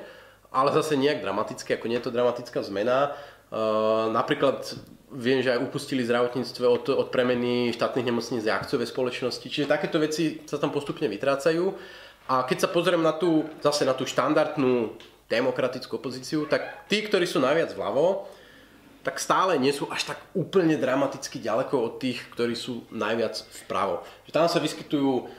ale 0.51 0.73
zase 0.73 0.97
nejak 0.97 1.23
dramatické, 1.23 1.77
ako 1.77 1.89
nie 1.89 1.99
je 1.99 2.07
to 2.07 2.15
dramatická 2.15 2.61
zmena. 2.63 3.15
Napríklad 4.13 4.63
Viem, 5.07 5.39
že 5.39 5.55
aj 5.55 5.63
upustili 5.63 6.03
zdravotníctve 6.03 6.67
od, 6.67 6.91
od 6.91 7.09
premeny 7.15 7.71
štátnych 7.71 8.11
nemocníc 8.11 8.43
z 8.43 8.51
akciové 8.51 8.91
spoločnosti, 8.91 9.47
čiže 9.47 9.71
takéto 9.71 10.03
veci 10.03 10.43
sa 10.51 10.59
tam 10.59 10.75
postupne 10.75 11.07
vytrácajú. 11.07 11.71
A 12.27 12.43
keď 12.43 12.67
sa 12.67 12.73
pozriem 12.75 12.99
na 12.99 13.15
tú, 13.15 13.47
zase 13.63 13.87
na 13.87 13.95
tú 13.95 14.03
štandardnú 14.03 14.99
demokratickú 15.31 16.03
opozíciu, 16.03 16.51
tak 16.51 16.91
tí, 16.91 17.07
ktorí 17.07 17.23
sú 17.23 17.39
najviac 17.39 17.71
vľavo, 17.79 18.27
tak 19.07 19.23
stále 19.23 19.55
nie 19.63 19.71
sú 19.71 19.87
až 19.95 20.11
tak 20.11 20.19
úplne 20.35 20.75
dramaticky 20.75 21.39
ďaleko 21.39 21.79
od 21.79 21.93
tých, 22.03 22.27
ktorí 22.35 22.59
sú 22.59 22.83
najviac 22.91 23.39
vpravo. 23.63 24.03
Že 24.27 24.35
tam 24.35 24.51
sa 24.51 24.59
vyskytujú 24.59 25.31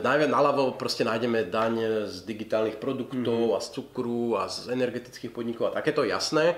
najviac 0.00 0.30
naľavo 0.32 0.80
proste 0.80 1.04
nájdeme 1.04 1.52
daň 1.52 2.08
z 2.08 2.24
digitálnych 2.24 2.80
produktov 2.80 3.52
mm-hmm. 3.52 3.56
a 3.56 3.60
z 3.60 3.68
cukru 3.76 4.40
a 4.40 4.48
z 4.48 4.72
energetických 4.72 5.36
podnikov 5.36 5.68
a 5.68 5.76
takéto 5.76 6.00
jasné 6.00 6.56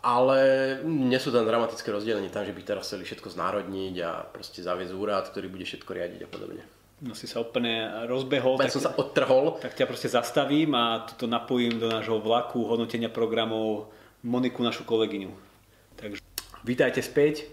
ale 0.00 0.40
nie 0.84 1.20
sú 1.20 1.28
tam 1.28 1.44
dramatické 1.44 1.92
rozdelenie 1.92 2.32
tam, 2.32 2.48
že 2.48 2.56
by 2.56 2.62
teraz 2.64 2.88
chceli 2.88 3.04
všetko 3.04 3.36
znárodniť 3.36 3.94
a 4.00 4.24
proste 4.24 4.64
zaviesť 4.64 4.96
úrad, 4.96 5.28
ktorý 5.28 5.52
bude 5.52 5.68
všetko 5.68 5.92
riadiť 5.92 6.20
a 6.24 6.28
podobne. 6.28 6.64
No 7.00 7.16
si 7.16 7.28
sa 7.28 7.40
úplne 7.40 8.04
rozbehol. 8.08 8.60
tak, 8.60 8.72
som 8.72 8.84
sa 8.84 8.92
odtrhol. 8.96 9.56
Tak 9.60 9.72
ťa 9.76 9.88
proste 9.88 10.08
zastavím 10.12 10.72
a 10.76 11.04
toto 11.04 11.24
napojím 11.24 11.80
do 11.80 11.88
nášho 11.88 12.20
vlaku 12.20 12.64
hodnotenia 12.64 13.08
programov 13.08 13.88
Moniku, 14.20 14.60
našu 14.60 14.84
kolegyňu. 14.84 15.32
Takže 15.96 16.20
vítajte 16.64 17.00
späť. 17.00 17.48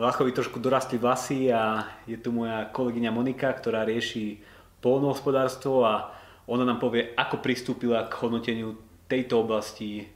Vlachovi 0.00 0.32
trošku 0.32 0.56
dorastli 0.56 0.96
vlasy 0.96 1.52
a 1.52 1.84
je 2.08 2.16
tu 2.16 2.32
moja 2.32 2.72
kolegyňa 2.72 3.12
Monika, 3.12 3.52
ktorá 3.52 3.84
rieši 3.84 4.40
polnohospodárstvo 4.80 5.84
a 5.84 6.08
ona 6.48 6.64
nám 6.64 6.80
povie, 6.80 7.12
ako 7.12 7.44
pristúpila 7.44 8.08
k 8.08 8.16
hodnoteniu 8.24 8.80
tejto 9.04 9.44
oblasti 9.44 10.08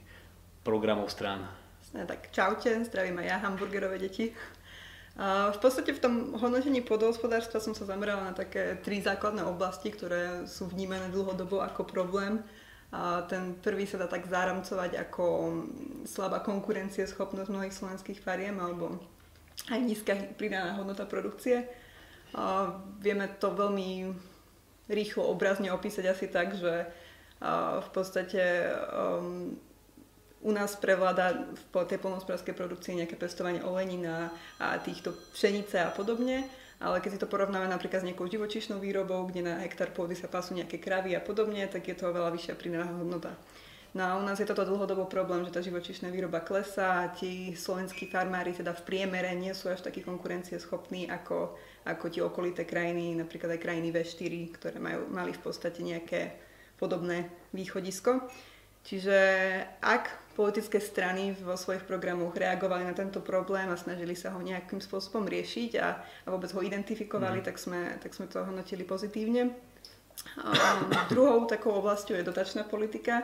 programov 0.65 1.13
strán. 1.13 1.45
Tak 1.93 2.33
čaute, 2.33 2.81
zdravím 2.89 3.21
aj 3.21 3.27
ja, 3.29 3.37
hamburgerové 3.45 4.01
deti. 4.01 4.33
V 5.53 5.59
podstate 5.61 5.93
v 5.93 6.01
tom 6.01 6.13
hodnotení 6.33 6.81
podhospodárstva 6.81 7.61
som 7.61 7.77
sa 7.77 7.85
zamerala 7.85 8.33
na 8.33 8.33
také 8.33 8.81
tri 8.81 9.05
základné 9.05 9.45
oblasti, 9.45 9.93
ktoré 9.93 10.49
sú 10.49 10.65
vnímané 10.65 11.13
dlhodobo 11.13 11.61
ako 11.61 11.85
problém. 11.85 12.41
Ten 13.29 13.53
prvý 13.61 13.85
sa 13.85 14.01
dá 14.01 14.09
tak 14.09 14.25
záramcovať 14.25 14.97
ako 14.97 15.25
slabá 16.09 16.41
schopnosť 16.41 17.53
mnohých 17.53 17.77
slovenských 17.77 18.17
fariem 18.17 18.57
alebo 18.57 18.97
aj 19.71 19.79
nízka 19.81 20.13
pridaná 20.35 20.77
hodnota 20.77 21.07
produkcie. 21.07 21.65
A 22.35 22.75
vieme 22.99 23.31
to 23.39 23.55
veľmi 23.55 24.11
rýchlo 24.91 25.25
obrazne 25.31 25.71
opísať 25.71 26.05
asi 26.11 26.27
tak, 26.27 26.53
že 26.59 26.85
v 27.81 27.89
podstate 27.91 28.69
um, 28.91 29.55
u 30.45 30.51
nás 30.53 30.77
prevláda 30.77 31.47
v 31.73 31.85
tej 31.89 31.97
polnospodárskej 31.97 32.53
produkcii 32.53 33.01
nejaké 33.01 33.17
pestovanie 33.17 33.65
olenín 33.65 34.05
a 34.05 34.29
týchto 34.83 35.15
pšenice 35.33 35.81
a 35.81 35.89
podobne, 35.89 36.45
ale 36.77 37.01
keď 37.01 37.17
si 37.17 37.21
to 37.21 37.31
porovnáme 37.31 37.65
napríklad 37.65 38.05
s 38.05 38.07
nejakou 38.07 38.29
živočíšnou 38.29 38.77
výrobou, 38.77 39.25
kde 39.25 39.41
na 39.41 39.53
hektár 39.65 39.89
pôdy 39.89 40.13
sa 40.13 40.29
pasú 40.29 40.53
nejaké 40.53 40.77
kravy 40.77 41.17
a 41.17 41.23
podobne, 41.23 41.65
tak 41.65 41.87
je 41.89 41.97
to 41.97 42.13
oveľa 42.13 42.29
vyššia 42.35 42.53
pridaná 42.59 42.85
hodnota. 42.93 43.33
No 43.95 44.03
a 44.03 44.19
u 44.19 44.27
nás 44.27 44.35
je 44.35 44.43
toto 44.43 44.67
dlhodobo 44.67 45.07
problém, 45.07 45.47
že 45.47 45.55
tá 45.55 45.63
živočíšna 45.63 46.11
výroba 46.11 46.43
klesá 46.43 47.07
a 47.07 47.11
tí 47.15 47.55
slovenskí 47.55 48.11
farmári 48.11 48.51
teda 48.51 48.75
v 48.75 48.83
priemere 48.83 49.31
nie 49.31 49.55
sú 49.55 49.71
až 49.71 49.87
takí 49.87 50.03
konkurencieschopní 50.03 51.07
ako, 51.07 51.55
ako 51.87 52.05
tie 52.11 52.19
okolité 52.19 52.67
krajiny, 52.67 53.15
napríklad 53.15 53.55
aj 53.55 53.63
krajiny 53.63 53.95
V4, 53.95 54.33
ktoré 54.51 54.77
majú, 54.83 55.07
mali 55.07 55.31
v 55.31 55.39
podstate 55.39 55.79
nejaké 55.79 56.35
podobné 56.75 57.31
východisko. 57.55 58.27
Čiže 58.83 59.17
ak 59.79 60.35
politické 60.35 60.83
strany 60.83 61.31
vo 61.31 61.55
svojich 61.55 61.87
programoch 61.87 62.35
reagovali 62.35 62.83
na 62.83 62.91
tento 62.91 63.23
problém 63.23 63.71
a 63.71 63.79
snažili 63.79 64.13
sa 64.13 64.35
ho 64.35 64.43
nejakým 64.43 64.83
spôsobom 64.83 65.23
riešiť 65.23 65.71
a, 65.79 66.03
a 66.03 66.27
vôbec 66.27 66.51
ho 66.51 66.59
identifikovali, 66.59 67.39
mm. 67.39 67.45
tak, 67.47 67.55
sme, 67.55 67.95
tak 68.03 68.11
sme 68.11 68.27
to 68.27 68.43
hodnotili 68.43 68.83
pozitívne. 68.83 69.55
Um, 70.35 70.91
druhou 71.07 71.47
takou 71.47 71.79
oblasťou 71.79 72.19
je 72.19 72.27
dotačná 72.27 72.67
politika. 72.67 73.23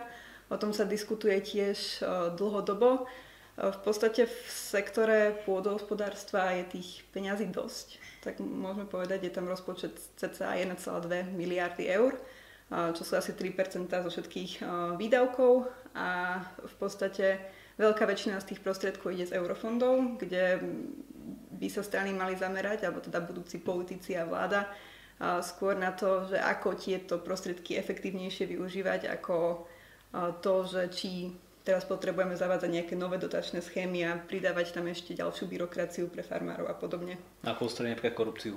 O 0.51 0.60
tom 0.60 0.75
sa 0.75 0.84
diskutuje 0.84 1.39
tiež 1.39 2.03
uh, 2.03 2.36
dlhodobo. 2.36 3.08
Uh, 3.55 3.72
v 3.72 3.79
podstate 3.88 4.27
v 4.27 4.39
sektore 4.51 5.39
pôdohospodárstva 5.48 6.60
je 6.60 6.77
tých 6.77 7.08
peňazí 7.15 7.48
dosť. 7.48 8.03
Tak 8.20 8.43
môžeme 8.43 8.84
povedať, 8.84 9.25
je 9.25 9.34
tam 9.34 9.48
rozpočet 9.48 9.96
cca 10.20 10.60
1,2 10.60 10.75
miliardy 11.31 11.88
eur 11.88 12.20
čo 12.72 13.03
sú 13.03 13.20
asi 13.20 13.36
3% 13.36 13.91
zo 13.91 14.10
všetkých 14.10 14.63
výdavkov 14.96 15.67
a 15.91 16.39
v 16.63 16.75
podstate 16.79 17.43
veľká 17.75 18.08
väčšina 18.08 18.39
z 18.39 18.55
tých 18.55 18.63
prostriedkov 18.63 19.12
ide 19.12 19.27
z 19.27 19.36
eurofondov, 19.36 20.15
kde 20.24 20.63
by 21.60 21.67
sa 21.67 21.84
strany 21.84 22.15
mali 22.15 22.39
zamerať, 22.39 22.88
alebo 22.88 23.03
teda 23.03 23.20
budúci 23.20 23.60
politici 23.60 24.15
a 24.15 24.24
vláda, 24.24 24.72
skôr 25.43 25.75
na 25.75 25.91
to, 25.91 26.31
že 26.31 26.39
ako 26.39 26.79
tieto 26.79 27.20
prostriedky 27.20 27.75
efektívnejšie 27.75 28.48
využívať, 28.48 29.12
ako 29.20 29.67
to, 30.41 30.53
že 30.68 30.82
či 30.91 31.32
teraz 31.62 31.86
potrebujeme 31.86 32.34
zavádzať 32.34 32.70
nejaké 32.70 32.94
nové 32.98 33.22
dotačné 33.22 33.62
schémy 33.62 34.06
a 34.06 34.18
pridávať 34.18 34.74
tam 34.74 34.89
ešte 34.89 35.13
ďalšiu 35.13 35.46
byrokraciu 35.48 36.10
pre 36.10 36.25
farmárov 36.25 36.68
a 36.68 36.75
podobne. 36.75 37.22
A 37.46 37.53
postaviť 37.53 37.96
napríklad 37.96 38.18
korupciu. 38.18 38.56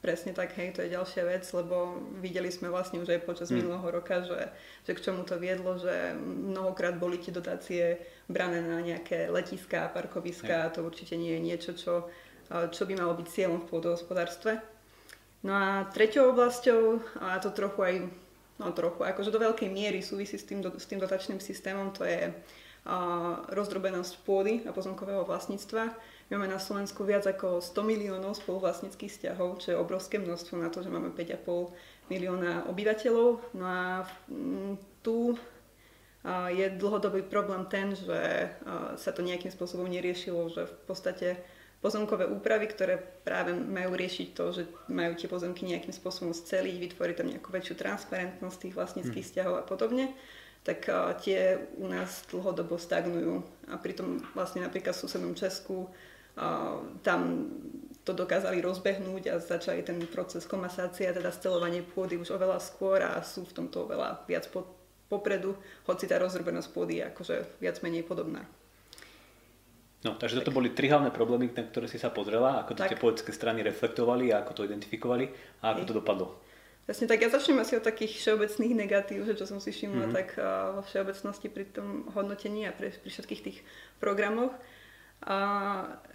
Presne 0.00 0.32
tak, 0.32 0.56
hej, 0.56 0.72
to 0.72 0.80
je 0.80 0.96
ďalšia 0.96 1.28
vec, 1.28 1.44
lebo 1.52 2.00
videli 2.24 2.48
sme 2.48 2.72
vlastne 2.72 3.04
už 3.04 3.20
aj 3.20 3.28
počas 3.28 3.52
mm. 3.52 3.60
minulého 3.60 3.84
roka, 3.92 4.24
že, 4.24 4.48
že 4.88 4.96
k 4.96 5.04
čomu 5.04 5.28
to 5.28 5.36
viedlo, 5.36 5.76
že 5.76 6.16
mnohokrát 6.24 6.96
boli 6.96 7.20
tie 7.20 7.28
dotácie 7.28 8.00
brané 8.24 8.64
na 8.64 8.80
nejaké 8.80 9.28
letiská, 9.28 9.92
parkoviská 9.92 10.64
a 10.64 10.72
to 10.72 10.80
určite 10.80 11.20
nie 11.20 11.36
je 11.36 11.44
niečo, 11.44 11.70
čo, 11.76 12.08
čo 12.48 12.82
by 12.88 12.96
malo 12.96 13.12
byť 13.12 13.28
cieľom 13.28 13.60
v 13.60 13.68
pôdohospodárstve. 13.68 14.64
No 15.44 15.52
a 15.52 15.84
treťou 15.92 16.32
oblasťou, 16.32 16.80
a 17.20 17.36
to 17.36 17.52
trochu 17.52 17.80
aj, 17.84 17.96
no 18.60 18.68
trochu, 18.76 19.08
akože 19.08 19.32
do 19.32 19.40
veľkej 19.40 19.72
miery 19.72 20.04
súvisí 20.04 20.36
s 20.36 20.44
tým, 20.44 20.60
s 20.60 20.84
tým 20.84 21.00
dotačným 21.00 21.40
systémom, 21.40 21.96
to 21.96 22.04
je 22.04 22.28
a, 22.28 22.94
rozdrobenosť 23.48 24.12
pôdy 24.28 24.68
a 24.68 24.76
pozemkového 24.76 25.24
vlastníctva 25.24 25.96
Máme 26.30 26.46
na 26.46 26.62
Slovensku 26.62 27.02
viac 27.02 27.26
ako 27.26 27.58
100 27.58 27.74
miliónov 27.82 28.38
spoluvlastnických 28.38 29.10
vzťahov, 29.10 29.66
čo 29.66 29.74
je 29.74 29.82
obrovské 29.82 30.22
množstvo 30.22 30.62
na 30.62 30.70
to, 30.70 30.78
že 30.78 30.86
máme 30.86 31.10
5,5 31.10 31.74
milióna 32.06 32.70
obyvateľov. 32.70 33.50
No 33.58 33.64
a 33.66 34.06
tu 35.02 35.34
je 36.54 36.66
dlhodobý 36.70 37.26
problém 37.26 37.66
ten, 37.66 37.98
že 37.98 38.46
sa 38.94 39.10
to 39.10 39.26
nejakým 39.26 39.50
spôsobom 39.50 39.90
neriešilo, 39.90 40.54
že 40.54 40.70
v 40.70 40.74
podstate 40.86 41.28
pozemkové 41.80 42.28
úpravy, 42.28 42.68
ktoré 42.68 43.00
práve 43.00 43.56
majú 43.56 43.96
riešiť 43.96 44.28
to, 44.36 44.44
že 44.52 44.62
majú 44.92 45.16
tie 45.16 45.28
pozemky 45.32 45.64
nejakým 45.64 45.96
spôsobom 45.96 46.36
sceliť, 46.36 46.76
vytvoriť 46.76 47.16
tam 47.16 47.28
nejakú 47.32 47.48
väčšiu 47.48 47.74
transparentnosť 47.80 48.56
tých 48.60 48.76
vlastníckých 48.76 49.24
hmm. 49.24 49.30
vzťahov 49.32 49.54
a 49.56 49.64
podobne, 49.64 50.12
tak 50.60 50.92
tie 51.24 51.56
u 51.80 51.88
nás 51.88 52.28
dlhodobo 52.28 52.76
stagnujú. 52.76 53.40
A 53.72 53.80
pritom 53.80 54.20
vlastne 54.36 54.60
napríklad 54.60 54.92
v 54.92 55.02
susednom 55.08 55.32
Česku 55.32 55.88
tam 57.00 57.20
to 58.04 58.12
dokázali 58.12 58.60
rozbehnúť 58.60 59.22
a 59.32 59.40
začali 59.40 59.80
ten 59.80 60.00
proces 60.08 60.44
komasácie, 60.44 61.08
teda 61.12 61.32
scelovanie 61.32 61.84
pôdy 61.84 62.16
už 62.16 62.36
oveľa 62.36 62.60
skôr 62.60 63.00
a 63.00 63.20
sú 63.24 63.44
v 63.48 63.56
tomto 63.56 63.88
oveľa 63.88 64.24
viac 64.28 64.48
popredu, 65.08 65.56
hoci 65.84 66.04
tá 66.08 66.16
rozrobenosť 66.20 66.68
pôdy 66.72 67.00
je 67.00 67.04
akože 67.08 67.36
viac 67.60 67.76
menej 67.80 68.04
podobná. 68.04 68.44
No, 70.00 70.16
takže 70.16 70.40
tak. 70.40 70.48
toto 70.48 70.56
boli 70.56 70.72
tri 70.72 70.88
hlavné 70.88 71.12
problémy, 71.12 71.52
na 71.52 71.64
ktoré 71.68 71.84
si 71.84 72.00
sa 72.00 72.08
pozrela, 72.08 72.64
ako 72.64 72.72
to 72.72 72.82
tak. 72.88 72.96
tie 72.96 72.98
politické 72.98 73.36
strany 73.36 73.60
reflektovali 73.60 74.32
a 74.32 74.40
ako 74.40 74.62
to 74.62 74.66
identifikovali 74.66 75.28
a 75.60 75.76
ako 75.76 75.82
Hej. 75.84 75.88
to 75.88 75.98
dopadlo. 76.00 76.26
Presne 76.88 77.06
tak, 77.06 77.20
ja 77.22 77.30
začnem 77.30 77.60
asi 77.60 77.76
od 77.76 77.84
takých 77.84 78.18
všeobecných 78.18 78.74
negatív, 78.74 79.28
že 79.28 79.36
čo 79.36 79.46
som 79.46 79.60
si 79.60 79.70
všimla 79.70 80.10
mm-hmm. 80.10 80.16
tak 80.16 80.28
vo 80.74 80.82
všeobecnosti 80.82 81.46
pri 81.52 81.64
tom 81.70 82.08
hodnotení 82.16 82.66
a 82.66 82.74
pri, 82.74 82.90
pri 82.96 83.10
všetkých 83.12 83.44
tých 83.44 83.58
programoch. 84.02 84.50
A 85.20 85.36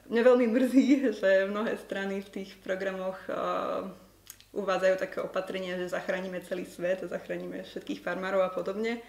mňa 0.09 0.21
veľmi 0.25 0.49
mrzí, 0.49 0.87
že 1.21 1.45
mnohé 1.45 1.77
strany 1.77 2.19
v 2.25 2.29
tých 2.41 2.57
programoch 2.59 3.15
uh, 3.29 3.85
uvádzajú 4.57 4.95
také 4.97 5.17
opatrenia, 5.21 5.77
že 5.77 5.93
zachránime 5.93 6.41
celý 6.41 6.65
svet, 6.65 7.05
zachránime 7.05 7.61
všetkých 7.63 8.01
farmárov 8.01 8.41
a 8.41 8.49
podobne. 8.49 8.99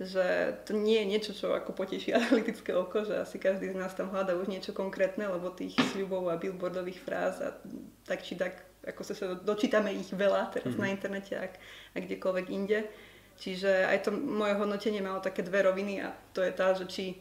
Že 0.00 0.58
to 0.66 0.74
nie 0.74 0.98
je 0.98 1.06
niečo, 1.06 1.32
čo 1.36 1.54
ako 1.54 1.70
poteší 1.70 2.14
analytické 2.18 2.74
oko, 2.74 3.06
že 3.06 3.14
asi 3.14 3.38
každý 3.38 3.70
z 3.70 3.78
nás 3.78 3.94
tam 3.94 4.10
hľadá 4.10 4.34
už 4.34 4.50
niečo 4.50 4.74
konkrétne, 4.74 5.30
lebo 5.30 5.54
tých 5.54 5.78
sľubov 5.94 6.30
a 6.30 6.40
billboardových 6.40 6.98
fráz 6.98 7.38
a 7.38 7.54
tak 8.02 8.26
či 8.26 8.34
tak, 8.34 8.58
ako 8.82 9.00
sa, 9.06 9.14
sa 9.14 9.26
dočítame 9.38 9.94
ich 9.94 10.10
veľa 10.10 10.50
teraz 10.50 10.74
mm-hmm. 10.74 10.82
na 10.82 10.94
internete 10.94 11.32
a, 11.38 11.46
a 11.94 11.96
kdekoľvek 12.02 12.46
inde. 12.50 12.90
Čiže 13.34 13.90
aj 13.90 13.98
to 14.06 14.10
moje 14.14 14.54
hodnotenie 14.54 15.02
malo 15.02 15.18
také 15.18 15.42
dve 15.42 15.66
roviny 15.66 16.02
a 16.02 16.14
to 16.30 16.42
je 16.42 16.52
tá, 16.54 16.70
že 16.74 16.86
či 16.86 17.18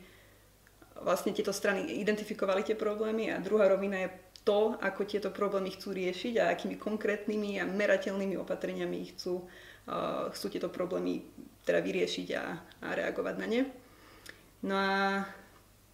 vlastne 1.01 1.33
tieto 1.33 1.49
strany 1.49 2.01
identifikovali 2.01 2.61
tie 2.61 2.77
problémy 2.77 3.33
a 3.33 3.41
druhá 3.41 3.65
rovina 3.65 4.05
je 4.05 4.09
to, 4.43 4.75
ako 4.77 5.07
tieto 5.07 5.31
problémy 5.31 5.71
chcú 5.73 5.95
riešiť 5.95 6.33
a 6.37 6.51
akými 6.53 6.75
konkrétnymi 6.77 7.63
a 7.63 7.65
merateľnými 7.65 8.35
opatreniami 8.37 9.15
chcú, 9.15 9.47
uh, 9.87 10.29
chcú 10.35 10.45
tieto 10.51 10.69
problémy 10.69 11.23
teda 11.63 11.79
vyriešiť 11.79 12.27
a, 12.35 12.45
a 12.83 12.87
reagovať 12.95 13.35
na 13.39 13.47
ne. 13.47 13.61
No 14.63 14.75
a 14.75 14.93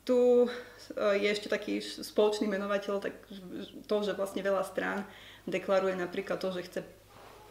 tu 0.05 0.49
je 0.97 1.27
ešte 1.29 1.49
taký 1.53 1.81
spoločný 1.81 2.49
menovateľ, 2.49 2.97
tak 2.97 3.13
to, 3.85 3.95
že 4.01 4.17
vlastne 4.17 4.41
veľa 4.41 4.65
strán 4.65 5.05
deklaruje 5.45 5.93
napríklad 5.93 6.41
to, 6.41 6.49
že 6.49 6.65
chce 6.65 6.79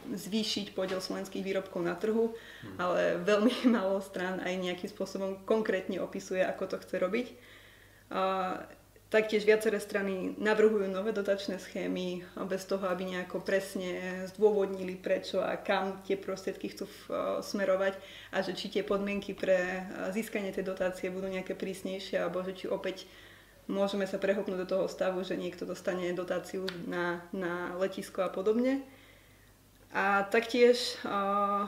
zvýšiť 0.09 0.73
podiel 0.73 1.03
slovenských 1.03 1.43
výrobkov 1.43 1.83
na 1.83 1.95
trhu, 1.99 2.35
hmm. 2.35 2.79
ale 2.79 3.19
veľmi 3.23 3.67
málo 3.75 4.03
strán 4.03 4.43
aj 4.43 4.55
nejakým 4.59 4.91
spôsobom 4.91 5.43
konkrétne 5.47 6.03
opisuje, 6.03 6.43
ako 6.43 6.75
to 6.75 6.77
chce 6.83 6.97
robiť. 6.99 7.27
Taktiež 9.09 9.49
viaceré 9.49 9.81
strany 9.81 10.37
navrhujú 10.37 10.85
nové 10.93 11.17
dotačné 11.17 11.57
schémy 11.57 12.29
bez 12.45 12.69
toho, 12.69 12.85
aby 12.93 13.09
nejako 13.09 13.41
presne 13.41 13.97
zdôvodnili 14.37 15.01
prečo 15.01 15.41
a 15.41 15.57
kam 15.57 16.05
tie 16.05 16.21
prostriedky 16.21 16.69
chcú 16.69 16.85
smerovať 17.41 17.97
a 18.37 18.45
že 18.45 18.53
či 18.53 18.69
tie 18.69 18.85
podmienky 18.85 19.33
pre 19.33 19.89
získanie 20.13 20.53
tej 20.53 20.69
dotácie 20.69 21.09
budú 21.09 21.25
nejaké 21.25 21.57
prísnejšie 21.57 22.21
alebo 22.21 22.45
že 22.45 22.53
či 22.53 22.67
opäť 22.69 23.09
môžeme 23.65 24.05
sa 24.05 24.21
prehopnúť 24.21 24.69
do 24.69 24.71
toho 24.77 24.85
stavu, 24.93 25.25
že 25.25 25.41
niekto 25.41 25.65
dostane 25.65 26.13
dotáciu 26.13 26.69
na, 26.85 27.25
na 27.33 27.73
letisko 27.81 28.29
a 28.29 28.33
podobne. 28.33 28.85
A 29.89 30.29
taktiež 30.29 31.01
uh, 31.09 31.65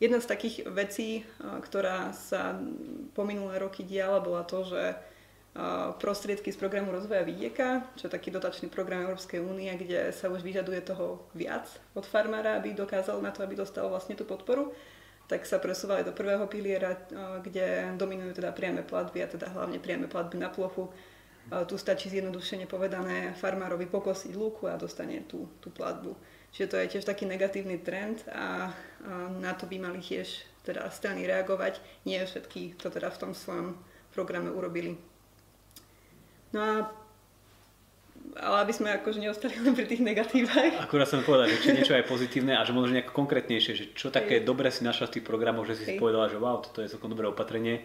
jedna 0.00 0.16
z 0.24 0.30
takých 0.32 0.56
vecí, 0.64 1.28
ktorá 1.36 2.16
sa 2.16 2.56
po 3.12 3.28
minulé 3.28 3.60
roky 3.60 3.84
diala, 3.84 4.24
bola 4.24 4.48
to, 4.48 4.64
že 4.64 4.96
prostriedky 5.98 6.54
z 6.54 6.58
programu 6.62 6.94
rozvoja 6.94 7.26
vidieka, 7.26 7.82
čo 7.98 8.06
je 8.06 8.14
taký 8.14 8.30
dotačný 8.30 8.70
program 8.70 9.10
Európskej 9.10 9.42
únie, 9.42 9.66
kde 9.74 10.14
sa 10.14 10.30
už 10.30 10.46
vyžaduje 10.46 10.78
toho 10.86 11.26
viac 11.34 11.66
od 11.98 12.06
farmára, 12.06 12.54
aby 12.54 12.78
dokázal 12.78 13.18
na 13.18 13.34
to, 13.34 13.42
aby 13.42 13.58
dostal 13.58 13.90
vlastne 13.90 14.14
tú 14.14 14.22
podporu, 14.22 14.70
tak 15.26 15.44
sa 15.44 15.58
presúvali 15.58 16.06
do 16.06 16.14
prvého 16.14 16.46
piliera, 16.46 16.96
kde 17.42 17.90
dominujú 17.98 18.38
teda 18.38 18.54
priame 18.54 18.86
platby 18.86 19.20
a 19.20 19.28
teda 19.28 19.50
hlavne 19.52 19.82
priame 19.82 20.06
platby 20.06 20.38
na 20.38 20.48
plochu. 20.48 20.88
Tu 21.48 21.74
stačí 21.80 22.12
zjednodušene 22.12 22.68
povedané 22.68 23.32
farmárovi 23.36 23.88
pokosiť 23.88 24.32
lúku 24.36 24.68
a 24.68 24.76
dostane 24.80 25.24
tú, 25.24 25.48
tú 25.64 25.72
platbu. 25.72 26.12
Čiže 26.52 26.68
to 26.68 26.76
je 26.80 26.90
tiež 26.96 27.04
taký 27.04 27.28
negatívny 27.28 27.80
trend 27.80 28.24
a, 28.32 28.72
na 29.36 29.52
to 29.52 29.68
by 29.68 29.76
mali 29.80 30.00
tiež 30.00 30.44
teda 30.64 30.88
strany 30.92 31.24
reagovať. 31.28 31.80
Nie 32.04 32.24
všetky 32.24 32.76
to 32.76 32.88
teda 32.88 33.08
v 33.12 33.20
tom 33.20 33.32
svojom 33.32 33.76
programe 34.12 34.52
urobili. 34.52 34.96
No 36.52 36.60
a 36.60 36.72
ale 38.38 38.56
aby 38.62 38.72
sme 38.76 38.94
akože 38.94 39.18
neostali 39.18 39.58
len 39.58 39.74
pri 39.74 39.90
tých 39.90 39.98
negatívach. 39.98 40.78
Akurát 40.78 41.10
som 41.10 41.26
povedal, 41.26 41.50
že 41.50 41.58
či 41.58 41.74
niečo 41.74 41.96
aj 41.98 42.06
pozitívne 42.06 42.54
a 42.54 42.62
že 42.62 42.70
možno 42.70 42.94
nejako 42.94 43.10
konkrétnejšie, 43.10 43.72
že 43.74 43.84
čo 43.98 44.14
také 44.14 44.38
dobre 44.38 44.70
si 44.70 44.86
našla 44.86 45.10
v 45.10 45.18
tých 45.18 45.26
programoch, 45.26 45.66
že 45.66 45.74
si 45.74 45.82
Hej. 45.82 45.88
si 45.90 45.92
povedala, 45.98 46.30
že 46.30 46.38
wow, 46.38 46.62
toto 46.62 46.78
je 46.78 46.92
celkom 46.92 47.10
dobré 47.10 47.26
opatrenie, 47.26 47.82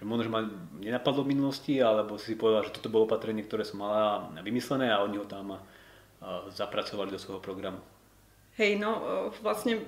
že 0.00 0.02
možno 0.02 0.34
ma 0.34 0.42
nenapadlo 0.82 1.22
v 1.22 1.38
minulosti, 1.38 1.78
alebo 1.78 2.18
si 2.18 2.34
si 2.34 2.40
povedala, 2.40 2.66
že 2.66 2.74
toto 2.74 2.90
bolo 2.90 3.06
opatrenie, 3.06 3.46
ktoré 3.46 3.62
som 3.62 3.78
mala 3.78 4.26
vymyslené 4.42 4.90
a 4.90 5.06
oni 5.06 5.22
ho 5.22 5.26
tam 5.28 5.62
zapracovali 6.50 7.14
do 7.14 7.22
svojho 7.22 7.38
programu. 7.38 7.78
Hej, 8.58 8.82
no 8.82 9.30
vlastne 9.38 9.78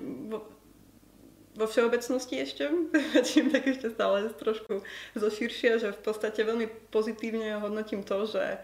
vo 1.55 1.65
všeobecnosti 1.67 2.35
ešte, 2.43 2.67
čím 3.27 3.49
tak 3.49 3.67
ešte 3.67 3.91
stále 3.91 4.27
trošku 4.35 4.83
zoširšia, 5.15 5.79
že 5.79 5.89
v 5.95 6.01
podstate 6.03 6.43
veľmi 6.43 6.67
pozitívne 6.91 7.55
hodnotím 7.63 8.03
to, 8.03 8.27
že, 8.27 8.59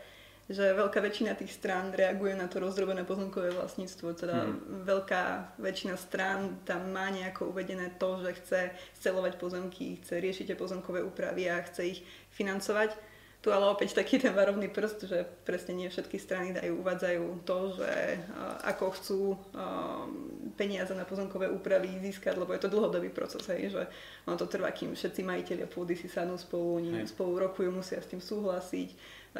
že 0.52 0.76
veľká 0.76 1.00
väčšina 1.00 1.40
tých 1.40 1.56
strán 1.56 1.96
reaguje 1.96 2.36
na 2.36 2.52
to 2.52 2.60
rozdrobené 2.60 3.08
pozemkové 3.08 3.56
vlastníctvo. 3.56 4.08
Teda 4.14 4.44
hmm. 4.44 4.84
veľká 4.84 5.56
väčšina 5.64 5.96
strán 5.96 6.60
tam 6.68 6.92
má 6.92 7.08
nejako 7.08 7.56
uvedené 7.56 7.96
to, 7.96 8.20
že 8.28 8.38
chce 8.44 8.62
scelovať 9.00 9.40
pozemky, 9.40 10.04
chce 10.04 10.20
riešiť 10.20 10.46
tie 10.52 10.58
pozemkové 10.60 11.00
úpravy 11.02 11.48
a 11.48 11.64
chce 11.64 11.98
ich 11.98 12.00
financovať 12.36 13.11
tu 13.42 13.50
ale 13.50 13.66
opäť 13.66 13.98
taký 13.98 14.22
ten 14.22 14.38
varovný 14.38 14.70
prst, 14.70 15.10
že 15.10 15.26
presne 15.26 15.74
nie 15.74 15.90
všetky 15.90 16.22
strany 16.22 16.54
dajú, 16.54 16.78
uvádzajú 16.78 17.24
to, 17.42 17.58
že 17.74 17.92
uh, 18.22 18.62
ako 18.70 18.86
chcú 18.94 19.22
uh, 19.34 20.06
peniaze 20.54 20.94
na 20.94 21.10
pozemkové 21.10 21.50
úpravy 21.50 21.90
získať, 22.06 22.38
lebo 22.38 22.54
je 22.54 22.62
to 22.62 22.70
dlhodobý 22.70 23.10
proces, 23.10 23.42
hej, 23.50 23.74
že 23.74 23.84
ono 24.30 24.38
to 24.38 24.46
trvá, 24.46 24.70
kým 24.70 24.94
všetci 24.94 25.26
majiteľia 25.26 25.66
pôdy 25.66 25.98
si 25.98 26.06
sadnú 26.06 26.38
spolu, 26.38 26.86
oni 26.86 27.02
hej. 27.02 27.10
spolu 27.10 27.42
rokujú, 27.50 27.74
musia 27.74 27.98
s 27.98 28.14
tým 28.14 28.22
súhlasiť, 28.22 28.90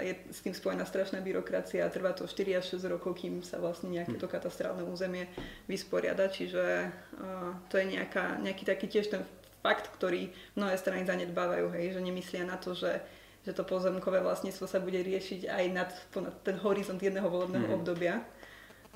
je 0.02 0.14
s 0.34 0.40
tým 0.42 0.58
spojená 0.58 0.82
strašná 0.82 1.22
byrokracia 1.22 1.86
a 1.86 1.94
trvá 1.94 2.18
to 2.18 2.26
4 2.26 2.58
až 2.58 2.82
6 2.82 2.90
rokov, 2.90 3.22
kým 3.22 3.46
sa 3.46 3.62
vlastne 3.62 3.94
nejaké 3.94 4.18
hm. 4.18 4.22
to 4.24 4.26
katastrálne 4.26 4.82
územie 4.82 5.30
vysporiada, 5.70 6.26
čiže 6.26 6.90
uh, 7.22 7.54
to 7.70 7.78
je 7.78 7.86
nejaká, 7.86 8.42
nejaký 8.42 8.66
taký 8.66 8.90
tiež 8.90 9.14
ten 9.14 9.22
fakt, 9.62 9.94
ktorý 9.94 10.34
mnohé 10.58 10.74
strany 10.74 11.06
zanedbávajú, 11.06 11.70
hej, 11.78 11.94
že 11.94 12.02
nemyslia 12.02 12.50
na 12.50 12.58
to, 12.58 12.74
že 12.74 13.21
že 13.42 13.58
to 13.58 13.66
pozemkové 13.66 14.22
vlastníctvo 14.22 14.66
sa 14.70 14.78
bude 14.78 15.02
riešiť 15.02 15.50
aj 15.50 15.66
nad, 15.74 15.90
nad 16.22 16.36
ten 16.46 16.58
horizont 16.62 17.02
jedného 17.02 17.26
volebného 17.26 17.74
mm. 17.74 17.78
obdobia. 17.82 18.22